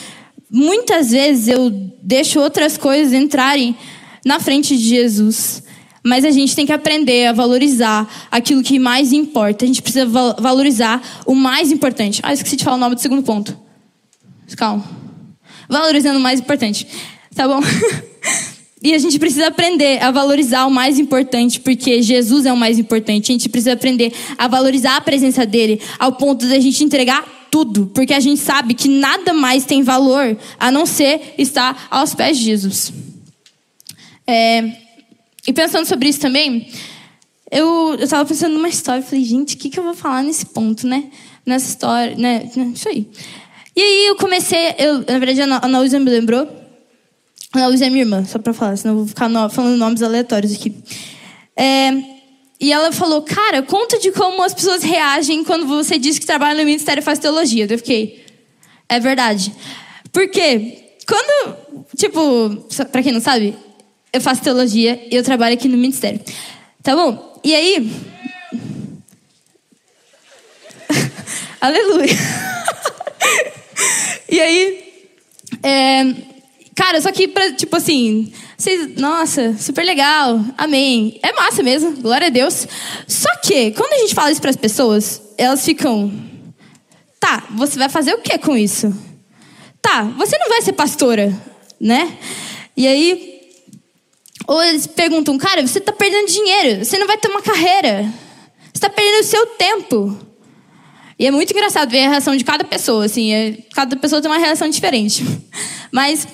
[0.50, 1.70] muitas vezes eu
[2.02, 3.76] deixo outras coisas entrarem
[4.24, 5.62] na frente de Jesus.
[6.04, 9.64] Mas a gente tem que aprender a valorizar aquilo que mais importa.
[9.64, 12.20] A gente precisa valorizar o mais importante.
[12.24, 13.56] Ah, esqueci de falar o nome do segundo ponto.
[14.56, 14.84] Calma.
[15.68, 16.86] Valorizando o mais importante.
[17.34, 17.60] Tá bom?
[18.82, 22.78] E a gente precisa aprender a valorizar o mais importante, porque Jesus é o mais
[22.78, 23.30] importante.
[23.30, 27.24] A gente precisa aprender a valorizar a presença dele, ao ponto de a gente entregar
[27.48, 32.14] tudo, porque a gente sabe que nada mais tem valor a não ser estar aos
[32.14, 32.92] pés de Jesus.
[34.26, 34.64] É,
[35.46, 36.68] e pensando sobre isso também,
[37.50, 40.86] eu estava pensando numa história, falei, gente, o que, que eu vou falar nesse ponto,
[40.86, 41.04] né?
[41.44, 42.50] Nessa história, né?
[42.74, 43.06] Isso aí.
[43.76, 46.61] E aí eu comecei, eu, na verdade a Ana me lembrou,
[47.60, 50.02] a Luísa é minha irmã, só para falar, senão eu vou ficar no, falando nomes
[50.02, 50.74] aleatórios aqui.
[51.56, 51.90] É,
[52.58, 56.58] e ela falou, cara, conta de como as pessoas reagem quando você diz que trabalha
[56.58, 57.66] no ministério e faz teologia.
[57.68, 58.24] Eu fiquei,
[58.88, 59.52] é verdade.
[60.12, 61.56] Porque quando,
[61.96, 63.56] tipo, para quem não sabe,
[64.12, 66.20] eu faço teologia e eu trabalho aqui no ministério.
[66.82, 67.40] Tá bom?
[67.42, 67.90] E aí.
[71.60, 72.16] Aleluia.
[74.30, 74.92] e aí.
[75.62, 76.04] É,
[76.74, 78.32] cara, só que, pra, tipo assim.
[78.56, 81.18] Vocês, nossa, super legal, amém.
[81.22, 82.66] É massa mesmo, glória a Deus.
[83.08, 86.12] Só que, quando a gente fala isso para as pessoas, elas ficam.
[87.18, 88.92] Tá, você vai fazer o que com isso?
[89.80, 91.36] Tá, você não vai ser pastora,
[91.80, 92.16] né?
[92.76, 93.40] E aí,
[94.46, 98.02] ou eles perguntam, cara, você está perdendo dinheiro, você não vai ter uma carreira,
[98.72, 100.18] você está perdendo o seu tempo.
[101.18, 104.30] E é muito engraçado ver a reação de cada pessoa, assim, é, cada pessoa tem
[104.30, 105.24] uma reação diferente.
[105.92, 106.26] Mas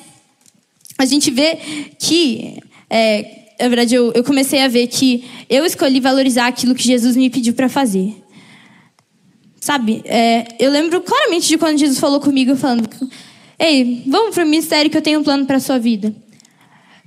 [0.99, 1.57] a gente vê
[1.99, 2.59] que,
[2.91, 7.17] é, na verdade, eu, eu comecei a ver que eu escolhi valorizar aquilo que Jesus
[7.17, 8.17] me pediu para fazer.
[9.61, 12.89] Sabe, é, eu lembro claramente de quando Jesus falou comigo, falando:
[13.59, 16.15] Ei, vamos para o ministério que eu tenho um plano para sua vida.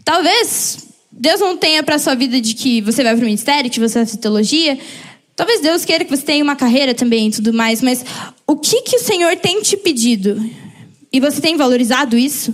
[0.06, 3.80] Talvez Deus não tenha para sua vida de que você vai para o ministério, que
[3.80, 4.78] você vai fazer teologia.
[5.36, 8.06] Talvez Deus queira que você tenha uma carreira também e tudo mais, mas
[8.46, 10.44] o que, que o Senhor tem te pedido?
[11.12, 12.54] E você tem valorizado isso?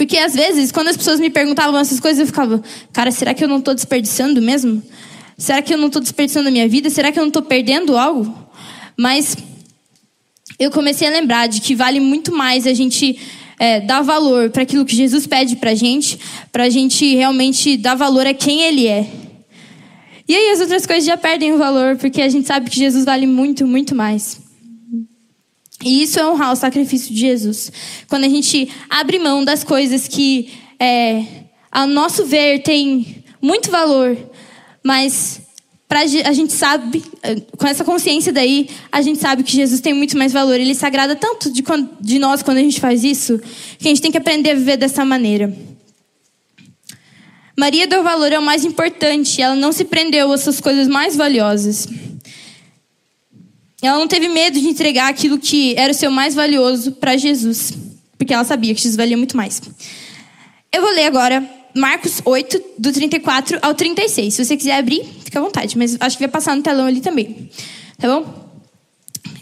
[0.00, 3.44] Porque às vezes, quando as pessoas me perguntavam essas coisas, eu ficava, cara, será que
[3.44, 4.82] eu não estou desperdiçando mesmo?
[5.36, 6.88] Será que eu não estou desperdiçando a minha vida?
[6.88, 8.34] Será que eu não estou perdendo algo?
[8.96, 9.36] Mas
[10.58, 13.20] eu comecei a lembrar de que vale muito mais a gente
[13.58, 16.18] é, dar valor para aquilo que Jesus pede para a gente,
[16.50, 19.06] para a gente realmente dar valor a quem Ele é.
[20.26, 23.04] E aí as outras coisas já perdem o valor, porque a gente sabe que Jesus
[23.04, 24.40] vale muito, muito mais.
[25.82, 27.72] E isso é honrar o sacrifício de Jesus.
[28.08, 31.24] Quando a gente abre mão das coisas que, é,
[31.72, 34.16] a nosso ver, tem muito valor,
[34.84, 35.40] mas
[35.88, 37.02] pra, a gente sabe,
[37.56, 40.60] com essa consciência daí, a gente sabe que Jesus tem muito mais valor.
[40.60, 41.64] Ele se agrada tanto de,
[42.00, 43.40] de nós quando a gente faz isso,
[43.78, 45.52] que a gente tem que aprender a viver dessa maneira.
[47.58, 51.88] Maria deu valor ao mais importante, ela não se prendeu às suas coisas mais valiosas.
[53.82, 57.72] Ela não teve medo de entregar aquilo que era o seu mais valioso para Jesus,
[58.18, 59.60] porque ela sabia que Jesus valia muito mais.
[60.72, 64.34] Eu vou ler agora Marcos 8, do 34 ao 36.
[64.34, 67.00] Se você quiser abrir, fica à vontade, mas acho que vai passar no telão ali
[67.00, 67.48] também.
[67.98, 68.50] Tá bom?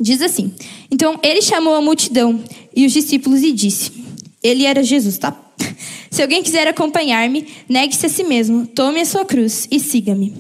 [0.01, 0.55] Diz assim:
[0.91, 2.43] Então ele chamou a multidão
[2.75, 3.93] e os discípulos e disse:
[4.43, 5.37] Ele era Jesus, tá?
[6.11, 10.35] Se alguém quiser acompanhar-me, negue-se a si mesmo, tome a sua cruz e siga-me.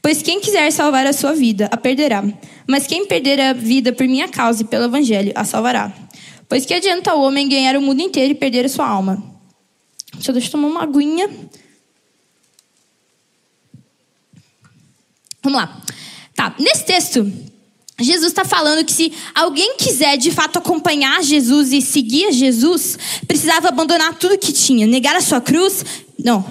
[0.00, 2.24] Pois quem quiser salvar a sua vida, a perderá.
[2.70, 5.92] Mas quem perder a vida por minha causa e pelo evangelho, a salvará.
[6.48, 9.20] Pois que adianta o homem ganhar o mundo inteiro e perder a sua alma?
[10.14, 11.28] Deixa eu tomar uma aguinha.
[15.42, 15.82] Vamos lá.
[16.34, 17.30] Tá, nesse texto,
[17.98, 23.68] Jesus está falando que se alguém quiser de fato acompanhar Jesus e seguir Jesus, precisava
[23.68, 25.84] abandonar tudo que tinha, negar a sua cruz,
[26.18, 26.44] não,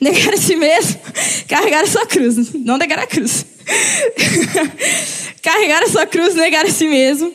[0.00, 1.00] negar a si mesmo,
[1.46, 3.46] carregar a sua cruz, não negar a cruz,
[5.42, 7.32] carregar a sua cruz, negar a si mesmo.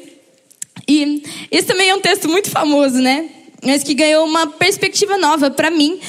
[0.87, 3.29] E esse também é um texto muito famoso, né?
[3.63, 5.99] Mas que ganhou uma perspectiva nova para mim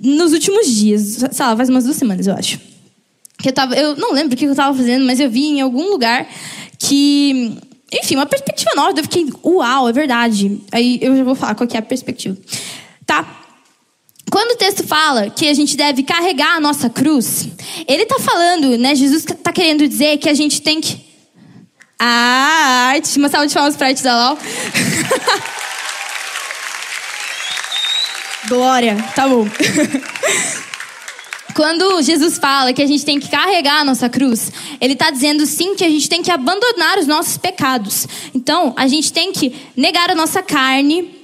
[0.00, 2.60] nos últimos dias, sei lá, faz umas duas semanas, eu acho
[3.38, 5.60] que eu tava, eu não lembro o que eu estava fazendo, mas eu vi em
[5.60, 6.28] algum lugar
[6.76, 7.56] que,
[7.92, 8.98] enfim, uma perspectiva nova.
[8.98, 10.60] Eu fiquei, uau, é verdade.
[10.72, 12.36] Aí eu já vou falar qual é a perspectiva.
[13.06, 13.37] Tá?
[14.30, 17.48] Quando o texto fala que a gente deve carregar a nossa cruz,
[17.86, 18.94] ele está falando, né?
[18.94, 21.06] Jesus está querendo dizer que a gente tem que.
[21.98, 24.38] Ah, arte, uma salva de palmas para a arte da Lau.
[28.48, 29.46] Glória, tá bom.
[31.54, 35.44] Quando Jesus fala que a gente tem que carregar a nossa cruz, ele está dizendo
[35.44, 38.06] sim que a gente tem que abandonar os nossos pecados.
[38.32, 41.17] Então, a gente tem que negar a nossa carne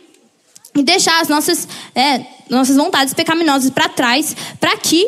[0.76, 5.06] e deixar as nossas, é, nossas vontades pecaminosas para trás, para que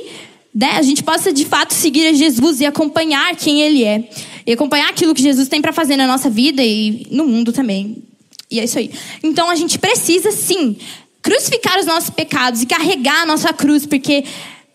[0.55, 4.09] né, a gente possa de fato seguir a Jesus e acompanhar quem Ele é.
[4.47, 8.03] E acompanhar aquilo que Jesus tem para fazer na nossa vida e no mundo também.
[8.51, 8.91] E é isso aí.
[9.23, 10.77] Então a gente precisa sim
[11.21, 14.25] crucificar os nossos pecados e carregar a nossa cruz, porque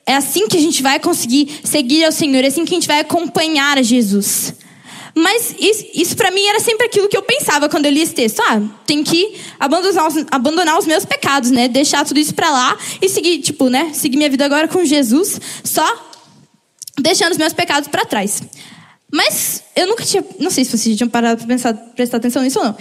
[0.06, 2.88] é assim que a gente vai conseguir seguir ao Senhor, é assim que a gente
[2.88, 4.54] vai acompanhar a Jesus.
[5.14, 8.14] Mas isso, isso para mim era sempre aquilo que eu pensava quando eu li esse
[8.14, 8.42] texto.
[8.42, 11.68] Ah, tem que abandonar os, abandonar os meus pecados, né?
[11.68, 13.92] Deixar tudo isso para lá e seguir, tipo, né?
[13.94, 16.12] Seguir minha vida agora com Jesus, só
[17.00, 18.42] deixando os meus pecados para trás.
[19.12, 22.60] Mas eu nunca tinha, não sei se vocês tinham parado para pensar, prestar atenção nisso
[22.60, 22.78] ou não.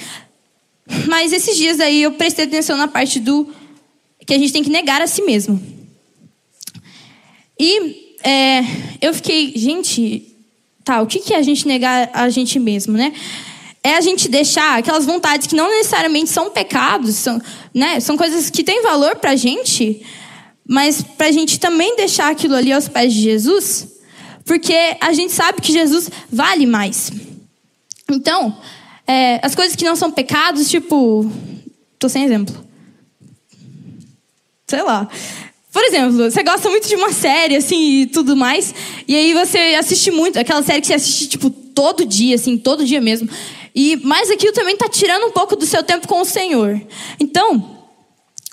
[1.09, 3.49] Mas esses dias aí eu prestei atenção na parte do
[4.25, 5.61] que a gente tem que negar a si mesmo.
[7.59, 8.61] E é,
[9.01, 10.30] eu fiquei, gente,
[10.91, 13.13] tá, o que, que é a gente negar a gente mesmo, né?
[13.83, 17.41] É a gente deixar aquelas vontades que não necessariamente são pecados, são,
[17.73, 20.05] né, são coisas que têm valor pra gente,
[20.69, 23.89] mas pra gente também deixar aquilo ali aos pés de Jesus,
[24.45, 27.13] porque a gente sabe que Jesus vale mais.
[28.11, 28.59] Então,
[29.07, 31.31] é, as coisas que não são pecados, tipo.
[31.99, 32.55] Tô sem exemplo.
[34.67, 35.09] Sei lá.
[35.73, 38.75] Por exemplo, você gosta muito de uma série, assim, e tudo mais,
[39.07, 42.85] e aí você assiste muito, aquela série que você assiste, tipo, todo dia, assim, todo
[42.85, 43.29] dia mesmo.
[43.75, 46.81] E mais aquilo também está tirando um pouco do seu tempo com o Senhor.
[47.21, 47.79] Então,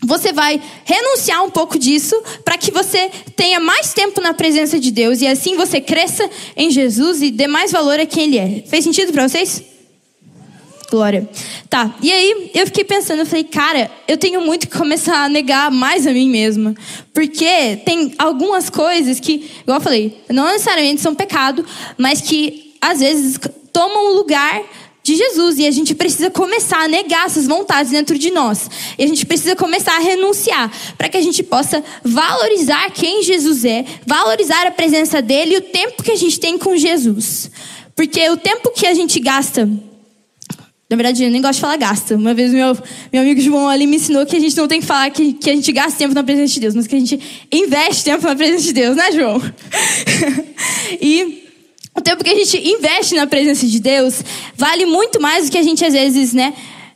[0.04, 4.92] você vai renunciar um pouco disso para que você tenha mais tempo na presença de
[4.92, 8.64] Deus e assim você cresça em Jesus e dê mais valor a quem Ele é.
[8.68, 9.77] Fez sentido para vocês?
[10.90, 11.30] Glória.
[11.70, 15.30] Tá, e aí eu fiquei pensando, eu falei, cara, eu tenho muito que começar a
[15.30, 16.74] negar mais a mim mesma.
[17.14, 21.66] Porque tem algumas coisas que, igual eu falei, não necessariamente são pecado,
[21.98, 23.38] mas que às vezes
[23.74, 24.64] tomam o lugar
[25.04, 25.60] de Jesus.
[25.60, 28.70] E a gente precisa começar a negar essas vontades dentro de nós.
[28.98, 33.66] E a gente precisa começar a renunciar para que a gente possa valorizar quem Jesus
[33.66, 37.52] é, valorizar a presença dele e o tempo que a gente tem com Jesus.
[37.96, 39.68] Porque o tempo que a gente gasta
[40.90, 42.16] na verdade, eu nem gosto de falar gasta.
[42.16, 42.78] Uma vez meu,
[43.12, 45.50] meu amigo João ali me ensinou que a gente não tem que falar que, que
[45.50, 47.20] a gente gasta tempo na presença de Deus, mas que a gente
[47.52, 49.42] investe tempo na presença de Deus, né, João?
[51.02, 51.44] e
[51.94, 54.24] o tempo que a gente investe na presença de Deus
[54.56, 56.54] vale muito mais do que a gente, às vezes, né,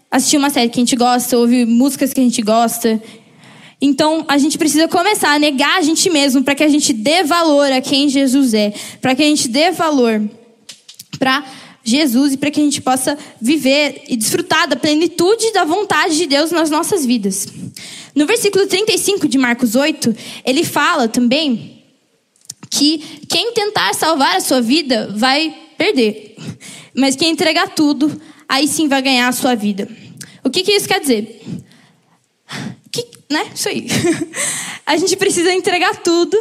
[0.09, 3.01] assistir uma série que a gente gosta, ouvir músicas que a gente gosta.
[3.81, 7.23] Então, a gente precisa começar a negar a gente mesmo para que a gente dê
[7.23, 10.21] valor a quem Jesus é, para que a gente dê valor
[11.19, 11.43] para
[11.83, 16.27] Jesus e para que a gente possa viver e desfrutar da plenitude da vontade de
[16.27, 17.47] Deus nas nossas vidas.
[18.15, 20.15] No versículo 35 de Marcos 8,
[20.45, 21.83] ele fala também
[22.69, 26.35] que quem tentar salvar a sua vida vai perder,
[26.95, 29.87] mas quem entregar tudo, aí sim vai ganhar a sua vida.
[30.43, 31.41] O que, que isso quer dizer?
[32.91, 33.49] Que, né?
[33.53, 33.87] Isso aí.
[34.85, 36.37] a gente precisa entregar tudo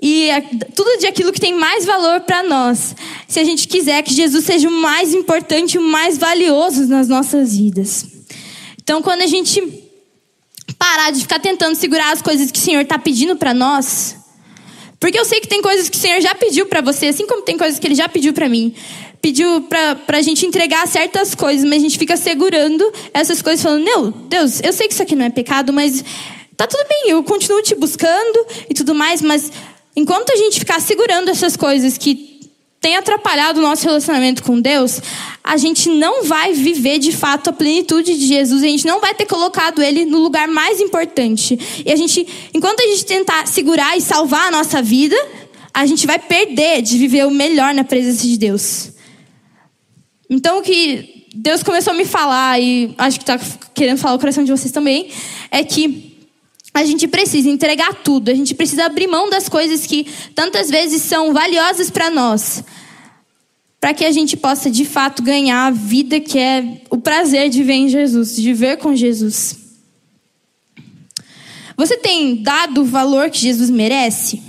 [0.00, 0.28] e
[0.74, 2.94] tudo de aquilo que tem mais valor para nós,
[3.26, 7.56] se a gente quiser que Jesus seja o mais importante, o mais valioso nas nossas
[7.56, 8.06] vidas.
[8.80, 9.60] Então, quando a gente
[10.78, 14.16] parar de ficar tentando segurar as coisas que o Senhor está pedindo para nós,
[15.00, 17.42] porque eu sei que tem coisas que o Senhor já pediu para você, assim como
[17.42, 18.74] tem coisas que Ele já pediu para mim.
[19.20, 23.84] Pediu para a gente entregar certas coisas, mas a gente fica segurando essas coisas, falando:
[23.84, 26.04] Meu Deus, eu sei que isso aqui não é pecado, mas
[26.56, 29.50] tá tudo bem, eu continuo te buscando e tudo mais, mas
[29.98, 32.38] Enquanto a gente ficar segurando essas coisas que
[32.80, 35.00] têm atrapalhado o nosso relacionamento com Deus,
[35.42, 39.12] a gente não vai viver de fato a plenitude de Jesus, a gente não vai
[39.12, 41.82] ter colocado ele no lugar mais importante.
[41.84, 45.16] E a gente, enquanto a gente tentar segurar e salvar a nossa vida,
[45.74, 48.92] a gente vai perder de viver o melhor na presença de Deus.
[50.30, 53.40] Então o que Deus começou a me falar e acho que está
[53.74, 55.10] querendo falar o coração de vocês também,
[55.50, 56.07] é que
[56.78, 61.02] a gente precisa entregar tudo, a gente precisa abrir mão das coisas que tantas vezes
[61.02, 62.62] são valiosas para nós,
[63.80, 67.64] para que a gente possa de fato ganhar a vida que é o prazer de
[67.64, 69.58] ver em Jesus, de ver com Jesus.
[71.76, 74.40] Você tem dado o valor que Jesus merece?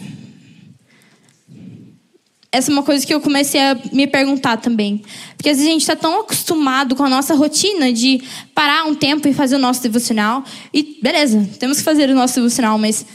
[2.52, 5.02] Essa é uma coisa que eu comecei a me perguntar também.
[5.40, 8.22] Porque às vezes a gente está tão acostumado com a nossa rotina de
[8.54, 10.44] parar um tempo e fazer o nosso devocional.
[10.74, 13.06] E beleza, temos que fazer o nosso devocional, mas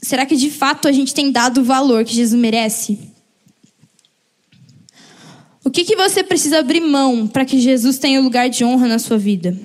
[0.00, 2.96] será que de fato a gente tem dado o valor que Jesus merece?
[5.64, 8.86] O que, que você precisa abrir mão para que Jesus tenha o lugar de honra
[8.86, 9.58] na sua vida?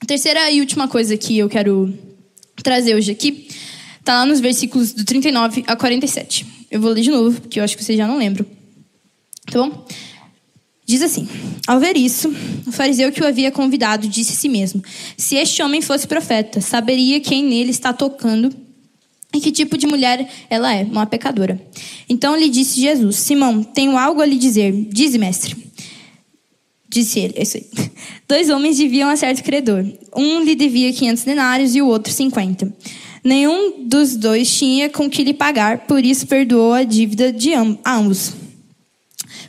[0.00, 1.92] A terceira e última coisa que eu quero
[2.62, 3.48] trazer hoje aqui
[4.04, 6.46] está lá nos versículos do 39 a 47.
[6.70, 8.44] Eu vou ler de novo, porque eu acho que vocês já não lembram.
[9.50, 9.86] Tá bom?
[10.86, 11.26] Diz assim:
[11.66, 12.28] Ao ver isso,
[12.66, 14.82] o fariseu que o havia convidado disse a si mesmo:
[15.16, 18.54] Se este homem fosse profeta, saberia quem nele está tocando
[19.32, 21.58] e que tipo de mulher ela é, uma pecadora.
[22.06, 24.70] Então lhe disse Jesus: Simão, tenho algo a lhe dizer.
[24.90, 25.56] Dize, mestre.
[26.90, 27.66] Disse ele, isso aí.
[28.28, 29.82] Dois homens deviam a certo credor.
[30.14, 32.70] Um lhe devia 500 denários e o outro 50.
[33.24, 38.34] Nenhum dos dois tinha com que lhe pagar, por isso perdoou a dívida de ambos.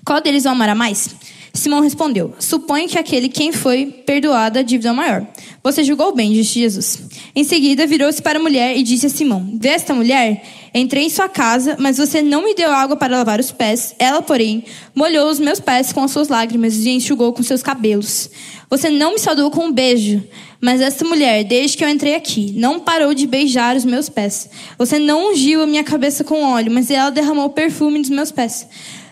[0.06, 1.14] Qual deles o amará mais?
[1.54, 5.28] Simão respondeu: Suponho que aquele quem foi perdoado a dívida maior.
[5.64, 7.02] Você julgou bem, disse Jesus.
[7.36, 10.44] Em seguida, virou-se para a mulher e disse a Simão: Vê esta mulher?
[10.78, 13.96] Entrei em sua casa, mas você não me deu água para lavar os pés.
[13.98, 18.30] Ela, porém, molhou os meus pés com as suas lágrimas e enxugou com seus cabelos.
[18.70, 20.22] Você não me saudou com um beijo,
[20.60, 24.50] mas esta mulher, desde que eu entrei aqui, não parou de beijar os meus pés.
[24.78, 28.68] Você não ungiu a minha cabeça com óleo, mas ela derramou perfume dos meus pés.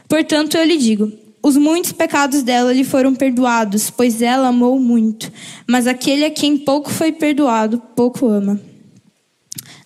[0.09, 5.32] Portanto, eu lhe digo: os muitos pecados dela lhe foram perdoados, pois ela amou muito.
[5.66, 8.72] Mas aquele a quem pouco foi perdoado, pouco ama.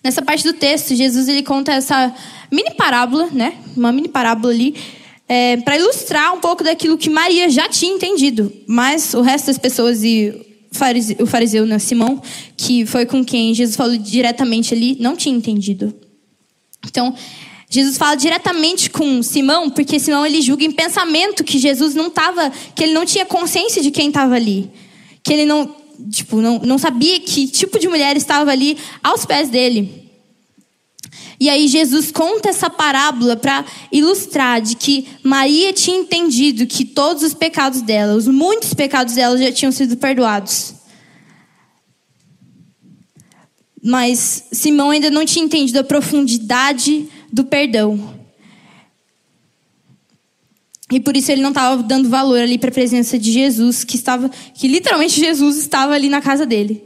[0.02, 2.14] Nessa parte do texto, Jesus ele conta essa
[2.50, 3.54] mini parábola, né?
[3.76, 4.74] Uma mini parábola ali,
[5.28, 9.58] é, para ilustrar um pouco daquilo que Maria já tinha entendido, mas o resto das
[9.58, 10.32] pessoas e
[11.20, 12.22] o fariseu, né, Simão,
[12.56, 15.94] que foi com quem Jesus falou diretamente ali, não tinha entendido.
[16.86, 17.14] Então,
[17.70, 22.50] Jesus fala diretamente com Simão, porque Simão ele julga em pensamento que Jesus não estava,
[22.74, 24.70] que ele não tinha consciência de quem estava ali,
[25.22, 25.74] que ele não
[26.10, 30.08] tipo, não, não sabia que tipo de mulher estava ali aos pés dele.
[31.40, 37.22] E aí Jesus conta essa parábola para ilustrar de que Maria tinha entendido que todos
[37.22, 40.74] os pecados dela, os muitos pecados dela já tinham sido perdoados.
[43.82, 48.17] Mas Simão ainda não tinha entendido a profundidade do perdão.
[50.90, 53.96] E por isso ele não estava dando valor ali para a presença de Jesus, que
[53.96, 56.82] estava, que literalmente Jesus estava ali na casa dele.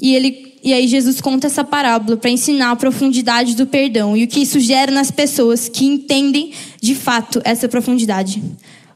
[0.00, 4.24] E ele, e aí Jesus conta essa parábola para ensinar a profundidade do perdão e
[4.24, 6.52] o que isso gera nas pessoas que entendem
[6.82, 8.42] de fato essa profundidade.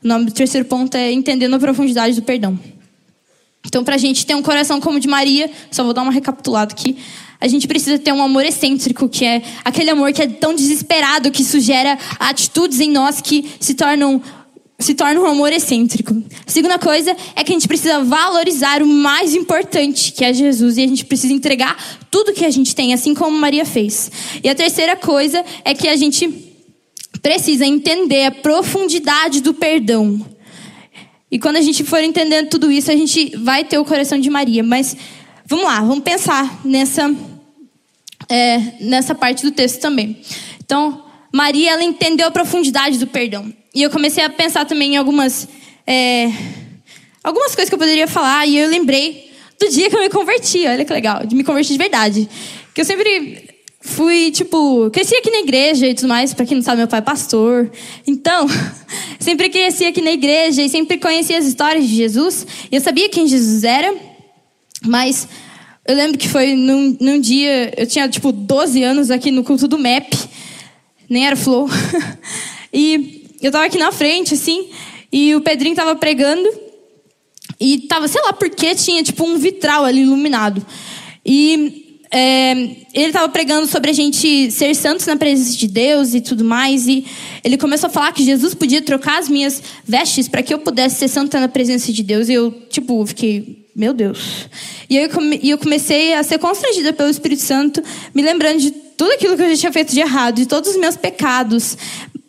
[0.03, 2.59] O nome do terceiro ponto é entendendo a profundidade do perdão.
[3.67, 6.13] Então, para a gente ter um coração como o de Maria, só vou dar uma
[6.13, 6.97] recapitulada aqui.
[7.41, 11.31] A gente precisa ter um amor excêntrico, que é aquele amor que é tão desesperado
[11.31, 14.23] que isso gera atitudes em nós que se tornam
[14.81, 16.23] se torna um amor excêntrico.
[16.47, 20.79] A segunda coisa é que a gente precisa valorizar o mais importante, que é Jesus,
[20.79, 21.77] e a gente precisa entregar
[22.11, 24.11] tudo que a gente tem, assim como Maria fez.
[24.43, 26.51] E a terceira coisa é que a gente
[27.21, 30.25] precisa entender a profundidade do perdão.
[31.31, 34.31] E quando a gente for entendendo tudo isso, a gente vai ter o coração de
[34.31, 34.65] Maria.
[34.65, 34.97] Mas
[35.47, 37.15] vamos lá, vamos pensar nessa
[38.31, 40.23] é, nessa parte do texto também.
[40.65, 41.05] Então,
[41.35, 43.53] Maria, ela entendeu a profundidade do perdão.
[43.75, 45.49] E eu comecei a pensar também em algumas,
[45.87, 46.31] é,
[47.25, 48.47] algumas coisas que eu poderia falar.
[48.47, 50.67] E eu lembrei do dia que eu me converti.
[50.67, 52.29] Olha que legal, de me converter de verdade.
[52.73, 53.49] Que eu sempre
[53.81, 56.33] fui, tipo, cresci aqui na igreja e tudo mais.
[56.33, 57.71] Pra quem não sabe, meu pai é pastor.
[58.07, 58.47] Então,
[59.19, 62.47] sempre cresci aqui na igreja e sempre conhecia as histórias de Jesus.
[62.71, 63.93] E eu sabia quem Jesus era.
[64.87, 65.29] Mas
[65.91, 69.67] eu lembro que foi num, num dia, eu tinha tipo 12 anos aqui no culto
[69.67, 70.17] do MEP,
[71.09, 71.69] nem era Flow.
[72.73, 74.69] e eu tava aqui na frente, assim,
[75.13, 76.49] e o Pedrinho tava pregando,
[77.59, 80.65] e tava, sei lá por que, tinha tipo um vitral ali iluminado.
[81.27, 82.53] E é,
[82.93, 86.89] ele tava pregando sobre a gente ser santos na presença de Deus e tudo mais,
[86.89, 87.07] e
[87.45, 90.97] ele começou a falar que Jesus podia trocar as minhas vestes para que eu pudesse
[90.97, 94.49] ser santa na presença de Deus, e eu, tipo, fiquei, meu Deus.
[94.89, 95.09] E eu,
[95.43, 97.81] eu comecei a ser constrangida pelo Espírito Santo,
[98.13, 100.77] me lembrando de tudo aquilo que eu já tinha feito de errado, de todos os
[100.77, 101.79] meus pecados.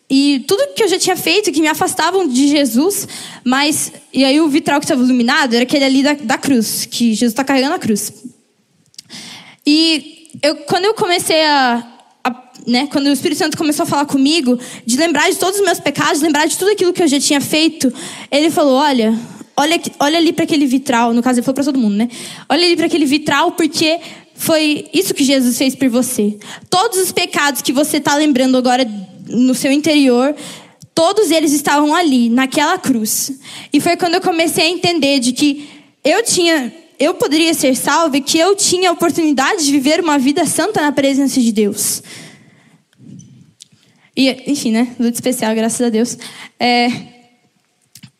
[0.08, 3.08] E tudo que eu já tinha feito que me afastavam de Jesus,
[3.46, 3.92] mas.
[4.14, 7.32] E aí o vitral que estava iluminado era aquele ali da, da cruz, que Jesus
[7.32, 8.12] está carregando a cruz.
[9.66, 11.88] E eu, quando eu comecei a,
[12.24, 15.66] a, né, quando o Espírito Santo começou a falar comigo, de lembrar de todos os
[15.66, 17.94] meus pecados, lembrar de tudo aquilo que eu já tinha feito,
[18.32, 19.18] ele falou: Olha,
[19.56, 21.14] olha, olha ali para aquele vitral.
[21.14, 22.10] No caso, ele falou para todo mundo, né?
[22.50, 24.00] Olha ali para aquele vitral, porque
[24.34, 26.38] foi isso que Jesus fez por você.
[26.70, 28.86] Todos os pecados que você está lembrando agora
[29.28, 30.36] no seu interior,
[30.96, 33.32] todos eles estavam ali, naquela cruz.
[33.72, 35.70] E foi quando eu comecei a entender de que
[36.04, 40.20] eu tinha, eu poderia ser salvo e que eu tinha a oportunidade de viver uma
[40.20, 42.04] vida santa na presença de Deus.
[44.16, 44.96] E, enfim, né?
[45.00, 46.16] Luta especial, graças a Deus.
[46.60, 46.92] É,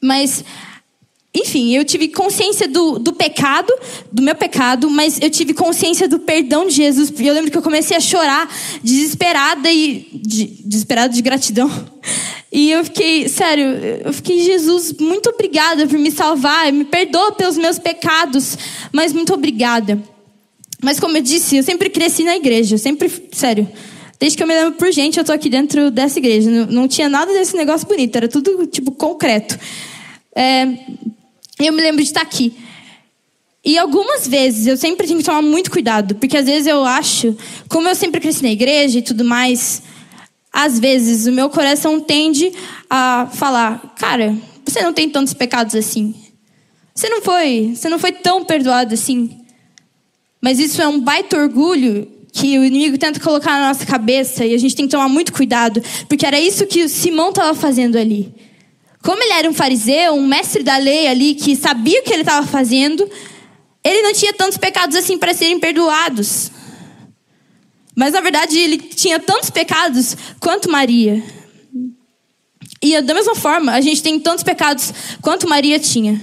[0.02, 0.44] mas
[1.34, 3.72] enfim, eu tive consciência do, do pecado,
[4.12, 7.14] do meu pecado, mas eu tive consciência do perdão de Jesus.
[7.20, 8.52] Eu lembro que eu comecei a chorar,
[8.84, 10.10] desesperada e.
[10.12, 11.70] De, desesperada de gratidão.
[12.52, 13.66] E eu fiquei, sério,
[14.04, 18.58] eu fiquei, Jesus, muito obrigada por me salvar, me perdoa pelos meus pecados,
[18.92, 20.02] mas muito obrigada.
[20.84, 23.70] Mas como eu disse, eu sempre cresci na igreja, sempre, sério.
[24.20, 26.50] Desde que eu me lembro por gente, eu tô aqui dentro dessa igreja.
[26.50, 29.58] Não, não tinha nada desse negócio bonito, era tudo, tipo, concreto.
[30.36, 30.68] É,
[31.60, 32.54] eu me lembro de estar aqui.
[33.64, 37.38] E algumas vezes eu sempre tenho que tomar muito cuidado, porque às vezes eu acho,
[37.70, 39.84] como eu sempre cresci na igreja e tudo mais,
[40.52, 42.52] às vezes o meu coração tende
[42.90, 44.36] a falar: "Cara,
[44.66, 46.16] você não tem tantos pecados assim.
[46.94, 49.38] Você não foi, você não foi tão perdoado assim".
[50.42, 54.54] Mas isso é um baita orgulho que o inimigo tenta colocar na nossa cabeça e
[54.54, 57.98] a gente tem que tomar muito cuidado, porque era isso que o Simão estava fazendo
[57.98, 58.34] ali.
[59.04, 62.22] Como ele era um fariseu, um mestre da lei ali que sabia o que ele
[62.22, 63.08] estava fazendo,
[63.84, 66.52] ele não tinha tantos pecados assim para serem perdoados.
[67.96, 71.24] Mas na verdade ele tinha tantos pecados quanto Maria.
[72.82, 76.20] E da mesma forma, a gente tem tantos pecados quanto Maria tinha.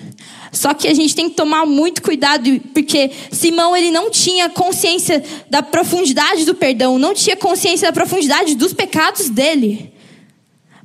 [0.51, 5.23] Só que a gente tem que tomar muito cuidado, porque Simão ele não tinha consciência
[5.51, 9.93] da profundidade do perdão, não tinha consciência da profundidade dos pecados dele.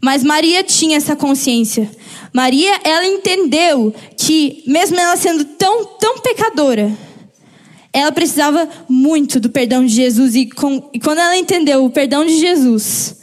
[0.02, 1.90] Mas Maria tinha essa consciência.
[2.34, 6.92] Maria, ela entendeu que, mesmo ela sendo tão, tão pecadora,
[7.94, 10.36] ela precisava muito do perdão de Jesus.
[10.36, 13.18] E, com, e quando ela entendeu o perdão de Jesus,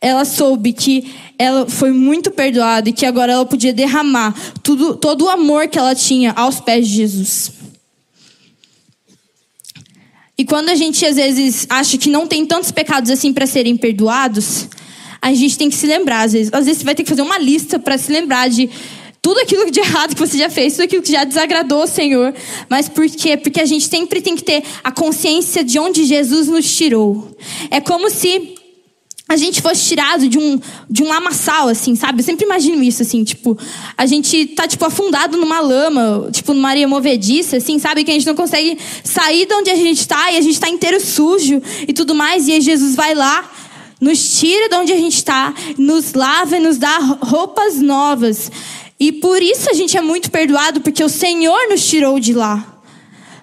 [0.00, 5.26] ela soube que ela foi muito perdoada e que agora ela podia derramar tudo, todo
[5.26, 7.52] o amor que ela tinha aos pés de Jesus.
[10.36, 13.76] E quando a gente às vezes acha que não tem tantos pecados assim para serem
[13.76, 14.68] perdoados,
[15.22, 16.52] a gente tem que se lembrar, às vezes.
[16.52, 18.68] Às vezes você vai ter que fazer uma lista para se lembrar de
[19.26, 22.32] tudo aquilo de errado que você já fez, tudo aquilo que já desagradou o Senhor.
[22.68, 23.36] Mas por quê?
[23.36, 27.36] Porque a gente sempre tem que ter a consciência de onde Jesus nos tirou.
[27.68, 28.54] É como se
[29.28, 32.20] a gente fosse tirado de um, de um lamaçal, assim, sabe?
[32.20, 33.58] Eu sempre imagino isso, assim, tipo,
[33.98, 38.04] a gente tá, tipo, afundado numa lama, tipo, numa areia movediça, assim, sabe?
[38.04, 40.68] Que a gente não consegue sair de onde a gente tá e a gente tá
[40.68, 42.46] inteiro sujo e tudo mais.
[42.46, 43.50] E aí Jesus vai lá
[44.00, 48.50] nos tira de onde a gente está, nos lava e nos dá roupas novas.
[48.98, 52.76] E por isso a gente é muito perdoado, porque o Senhor nos tirou de lá.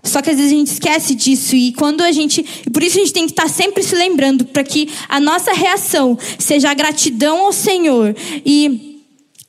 [0.03, 2.97] Só que às vezes a gente esquece disso e quando a gente, e por isso
[2.97, 6.73] a gente tem que estar sempre se lembrando para que a nossa reação seja a
[6.73, 8.13] gratidão ao Senhor
[8.45, 8.99] e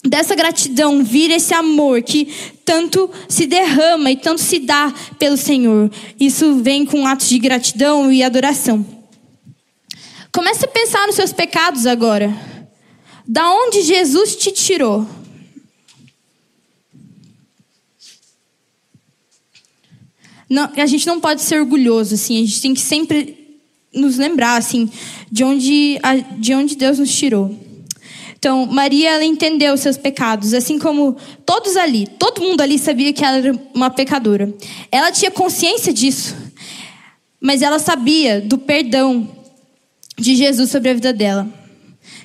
[0.04, 2.28] dessa gratidão vir esse amor que
[2.64, 5.90] tanto se derrama e tanto se dá pelo Senhor.
[6.20, 8.86] Isso vem com atos de gratidão e adoração.
[10.32, 12.32] Comece a pensar nos seus pecados agora.
[13.26, 15.06] Da onde Jesus te tirou?
[20.48, 22.42] Não, a gente não pode ser orgulhoso, assim.
[22.42, 23.60] A gente tem que sempre
[23.92, 24.90] nos lembrar, assim,
[25.30, 25.98] de onde,
[26.38, 27.56] de onde Deus nos tirou.
[28.44, 31.16] Então, Maria, ela entendeu os seus pecados, assim como
[31.46, 34.52] todos ali, todo mundo ali sabia que ela era uma pecadora.
[34.92, 36.36] Ela tinha consciência disso,
[37.40, 39.26] mas ela sabia do perdão
[40.18, 41.48] de Jesus sobre a vida dela.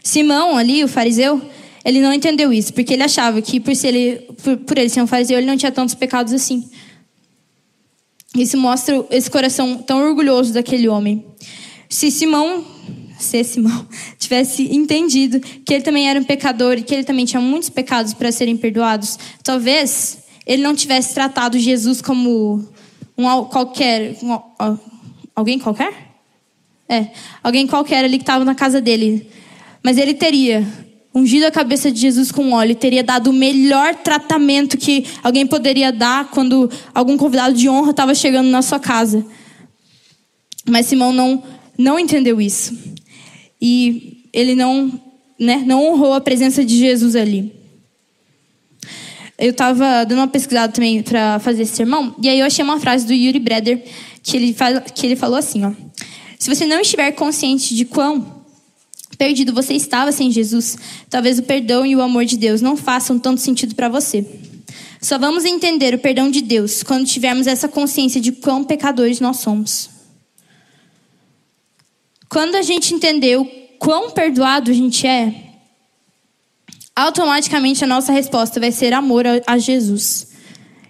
[0.03, 1.41] Simão, ali, o fariseu,
[1.86, 5.07] ele não entendeu isso, porque ele achava que por, ele, por, por ele ser um
[5.07, 6.70] fariseu, ele não tinha tantos pecados assim.
[8.40, 11.26] Isso mostra esse coração tão orgulhoso daquele homem.
[11.90, 12.64] Se Simão,
[13.20, 13.86] se Simão
[14.18, 18.14] tivesse entendido que ele também era um pecador e que ele também tinha muitos pecados
[18.14, 22.66] para serem perdoados, talvez ele não tivesse tratado Jesus como
[23.18, 24.40] um qualquer, um,
[25.36, 25.94] alguém qualquer?
[26.88, 27.10] É,
[27.44, 29.30] alguém qualquer ali que estava na casa dele.
[29.84, 30.66] Mas ele teria
[31.14, 35.91] ungido a cabeça de Jesus com óleo, teria dado o melhor tratamento que alguém poderia
[35.91, 39.26] dar quando algum convidado de honra estava chegando na sua casa.
[40.68, 41.43] Mas Simão não,
[41.78, 42.78] não entendeu isso.
[43.62, 44.91] E ele não,
[45.39, 47.53] né, não honrou a presença de Jesus ali.
[49.38, 52.80] Eu estava dando uma pesquisada também para fazer esse sermão, e aí eu achei uma
[52.80, 53.82] frase do Yuri Breder
[54.22, 54.55] que ele,
[54.93, 55.72] que ele falou assim, ó.
[56.38, 58.39] Se você não estiver consciente de quão
[59.20, 60.78] perdido você estava sem Jesus,
[61.09, 64.26] talvez o perdão e o amor de Deus não façam tanto sentido para você.
[65.01, 69.38] Só vamos entender o perdão de Deus quando tivermos essa consciência de quão pecadores nós
[69.38, 69.89] somos.
[72.30, 73.45] Quando a gente entender o
[73.78, 75.34] quão perdoado a gente é,
[76.95, 80.30] automaticamente a nossa resposta vai ser amor a Jesus.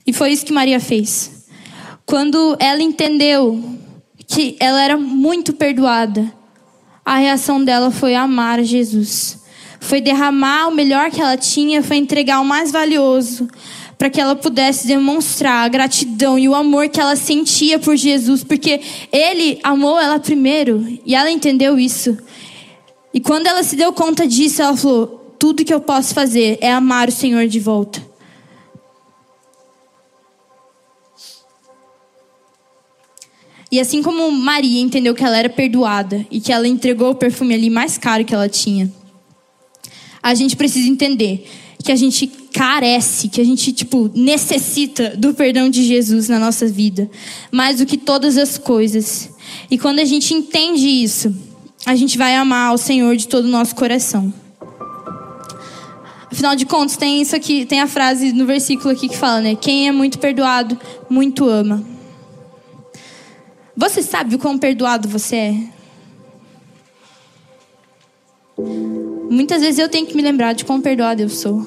[0.06, 1.46] E foi isso que Maria fez.
[2.06, 3.80] Quando ela entendeu
[4.28, 6.39] que ela era muito perdoada.
[7.10, 9.40] A reação dela foi amar Jesus.
[9.80, 13.48] Foi derramar o melhor que ela tinha, foi entregar o mais valioso,
[13.98, 18.44] para que ela pudesse demonstrar a gratidão e o amor que ela sentia por Jesus,
[18.44, 18.80] porque
[19.12, 22.16] ele amou ela primeiro e ela entendeu isso.
[23.12, 26.72] E quando ela se deu conta disso, ela falou: tudo que eu posso fazer é
[26.72, 28.09] amar o Senhor de volta.
[33.72, 37.54] E assim como Maria entendeu que ela era perdoada e que ela entregou o perfume
[37.54, 38.92] ali mais caro que ela tinha,
[40.22, 41.48] a gente precisa entender
[41.84, 46.68] que a gente carece, que a gente tipo necessita do perdão de Jesus na nossa
[46.68, 47.10] vida,
[47.52, 49.30] mais do que todas as coisas.
[49.70, 51.34] E quando a gente entende isso,
[51.86, 54.34] a gente vai amar o Senhor de todo o nosso coração.
[56.32, 59.56] Afinal de contas, tem isso aqui, tem a frase no versículo aqui que fala, né?
[59.56, 60.78] Quem é muito perdoado,
[61.10, 61.84] muito ama.
[63.80, 65.56] Você sabe o quão perdoado você é?
[69.30, 71.66] Muitas vezes eu tenho que me lembrar de quão perdoado eu sou.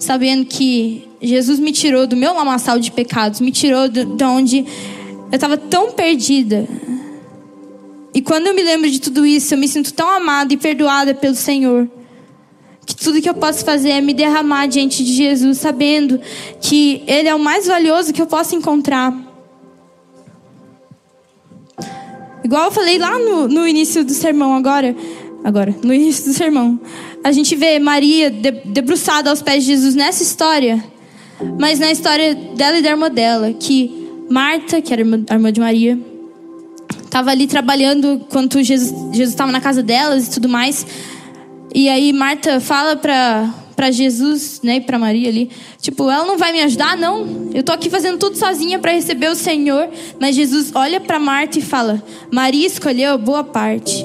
[0.00, 4.66] Sabendo que Jesus me tirou do meu lamaçal de pecados, me tirou de onde
[5.30, 6.66] eu estava tão perdida.
[8.12, 11.14] E quando eu me lembro de tudo isso, eu me sinto tão amada e perdoada
[11.14, 11.88] pelo Senhor.
[12.84, 16.20] Que tudo que eu posso fazer é me derramar diante de Jesus, sabendo
[16.60, 19.27] que Ele é o mais valioso que eu posso encontrar.
[22.44, 24.94] Igual eu falei lá no, no início do sermão agora
[25.44, 26.80] agora, no início do sermão.
[27.22, 30.82] A gente vê Maria debruçada aos pés de Jesus nessa história,
[31.58, 35.60] mas na história dela e da irmã dela, que Marta, que era a irmã de
[35.60, 35.98] Maria,
[37.04, 40.86] estava ali trabalhando enquanto Jesus estava na casa delas e tudo mais.
[41.74, 45.50] E aí Marta fala para para Jesus, né, e para Maria ali,
[45.80, 47.48] tipo, ela não vai me ajudar, não.
[47.54, 51.60] Eu tô aqui fazendo tudo sozinha para receber o Senhor, mas Jesus olha para Marta
[51.60, 54.04] e fala: Maria escolheu boa parte.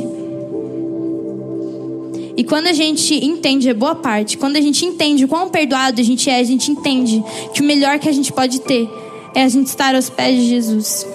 [2.37, 5.99] E quando a gente entende a boa parte, quando a gente entende o quão perdoado
[5.99, 8.87] a gente é, a gente entende que o melhor que a gente pode ter
[9.33, 11.07] é a gente estar aos pés de Jesus.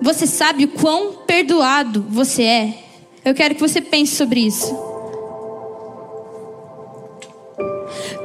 [0.00, 2.87] Você sabe o quão perdoado você é?
[3.24, 4.74] Eu quero que você pense sobre isso.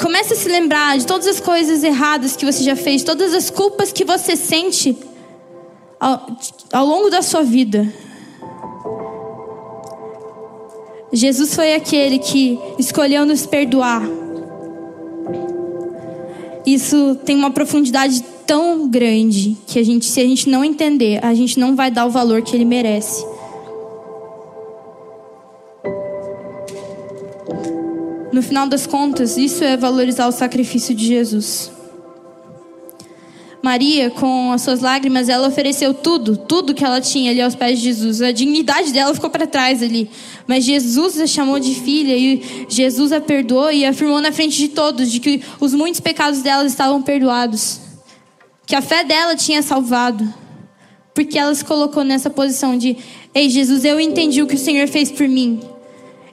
[0.02, 3.50] Comece a se lembrar de todas as coisas erradas que você já fez, todas as
[3.50, 4.98] culpas que você sente
[6.00, 6.28] ao,
[6.72, 7.92] ao longo da sua vida.
[11.12, 14.04] Jesus foi aquele que escolheu nos perdoar.
[16.66, 21.34] Isso tem uma profundidade tão grande que a gente, se a gente não entender, a
[21.34, 23.26] gente não vai dar o valor que ele merece.
[28.34, 31.72] No final das contas, isso é valorizar o sacrifício de Jesus.
[33.62, 37.78] Maria, com as suas lágrimas, ela ofereceu tudo, tudo que ela tinha ali aos pés
[37.78, 38.24] de Jesus.
[38.24, 40.10] A dignidade dela ficou para trás ali.
[40.48, 44.70] Mas Jesus a chamou de filha e Jesus a perdoou e afirmou na frente de
[44.70, 47.82] todos de que os muitos pecados dela estavam perdoados.
[48.66, 50.28] Que a fé dela tinha salvado.
[51.14, 52.98] Porque ela se colocou nessa posição de:
[53.32, 55.62] Ei, Jesus, eu entendi o que o Senhor fez por mim.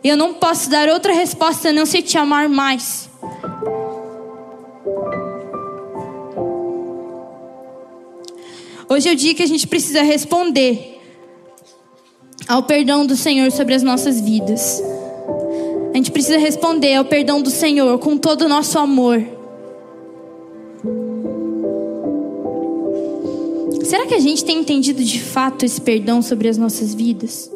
[0.03, 3.11] Eu não posso dar outra resposta a não ser te amar mais.
[8.88, 10.98] Hoje é o dia que a gente precisa responder
[12.48, 14.82] ao perdão do Senhor sobre as nossas vidas.
[15.92, 19.22] A gente precisa responder ao perdão do Senhor com todo o nosso amor.
[23.84, 27.51] Será que a gente tem entendido de fato esse perdão sobre as nossas vidas?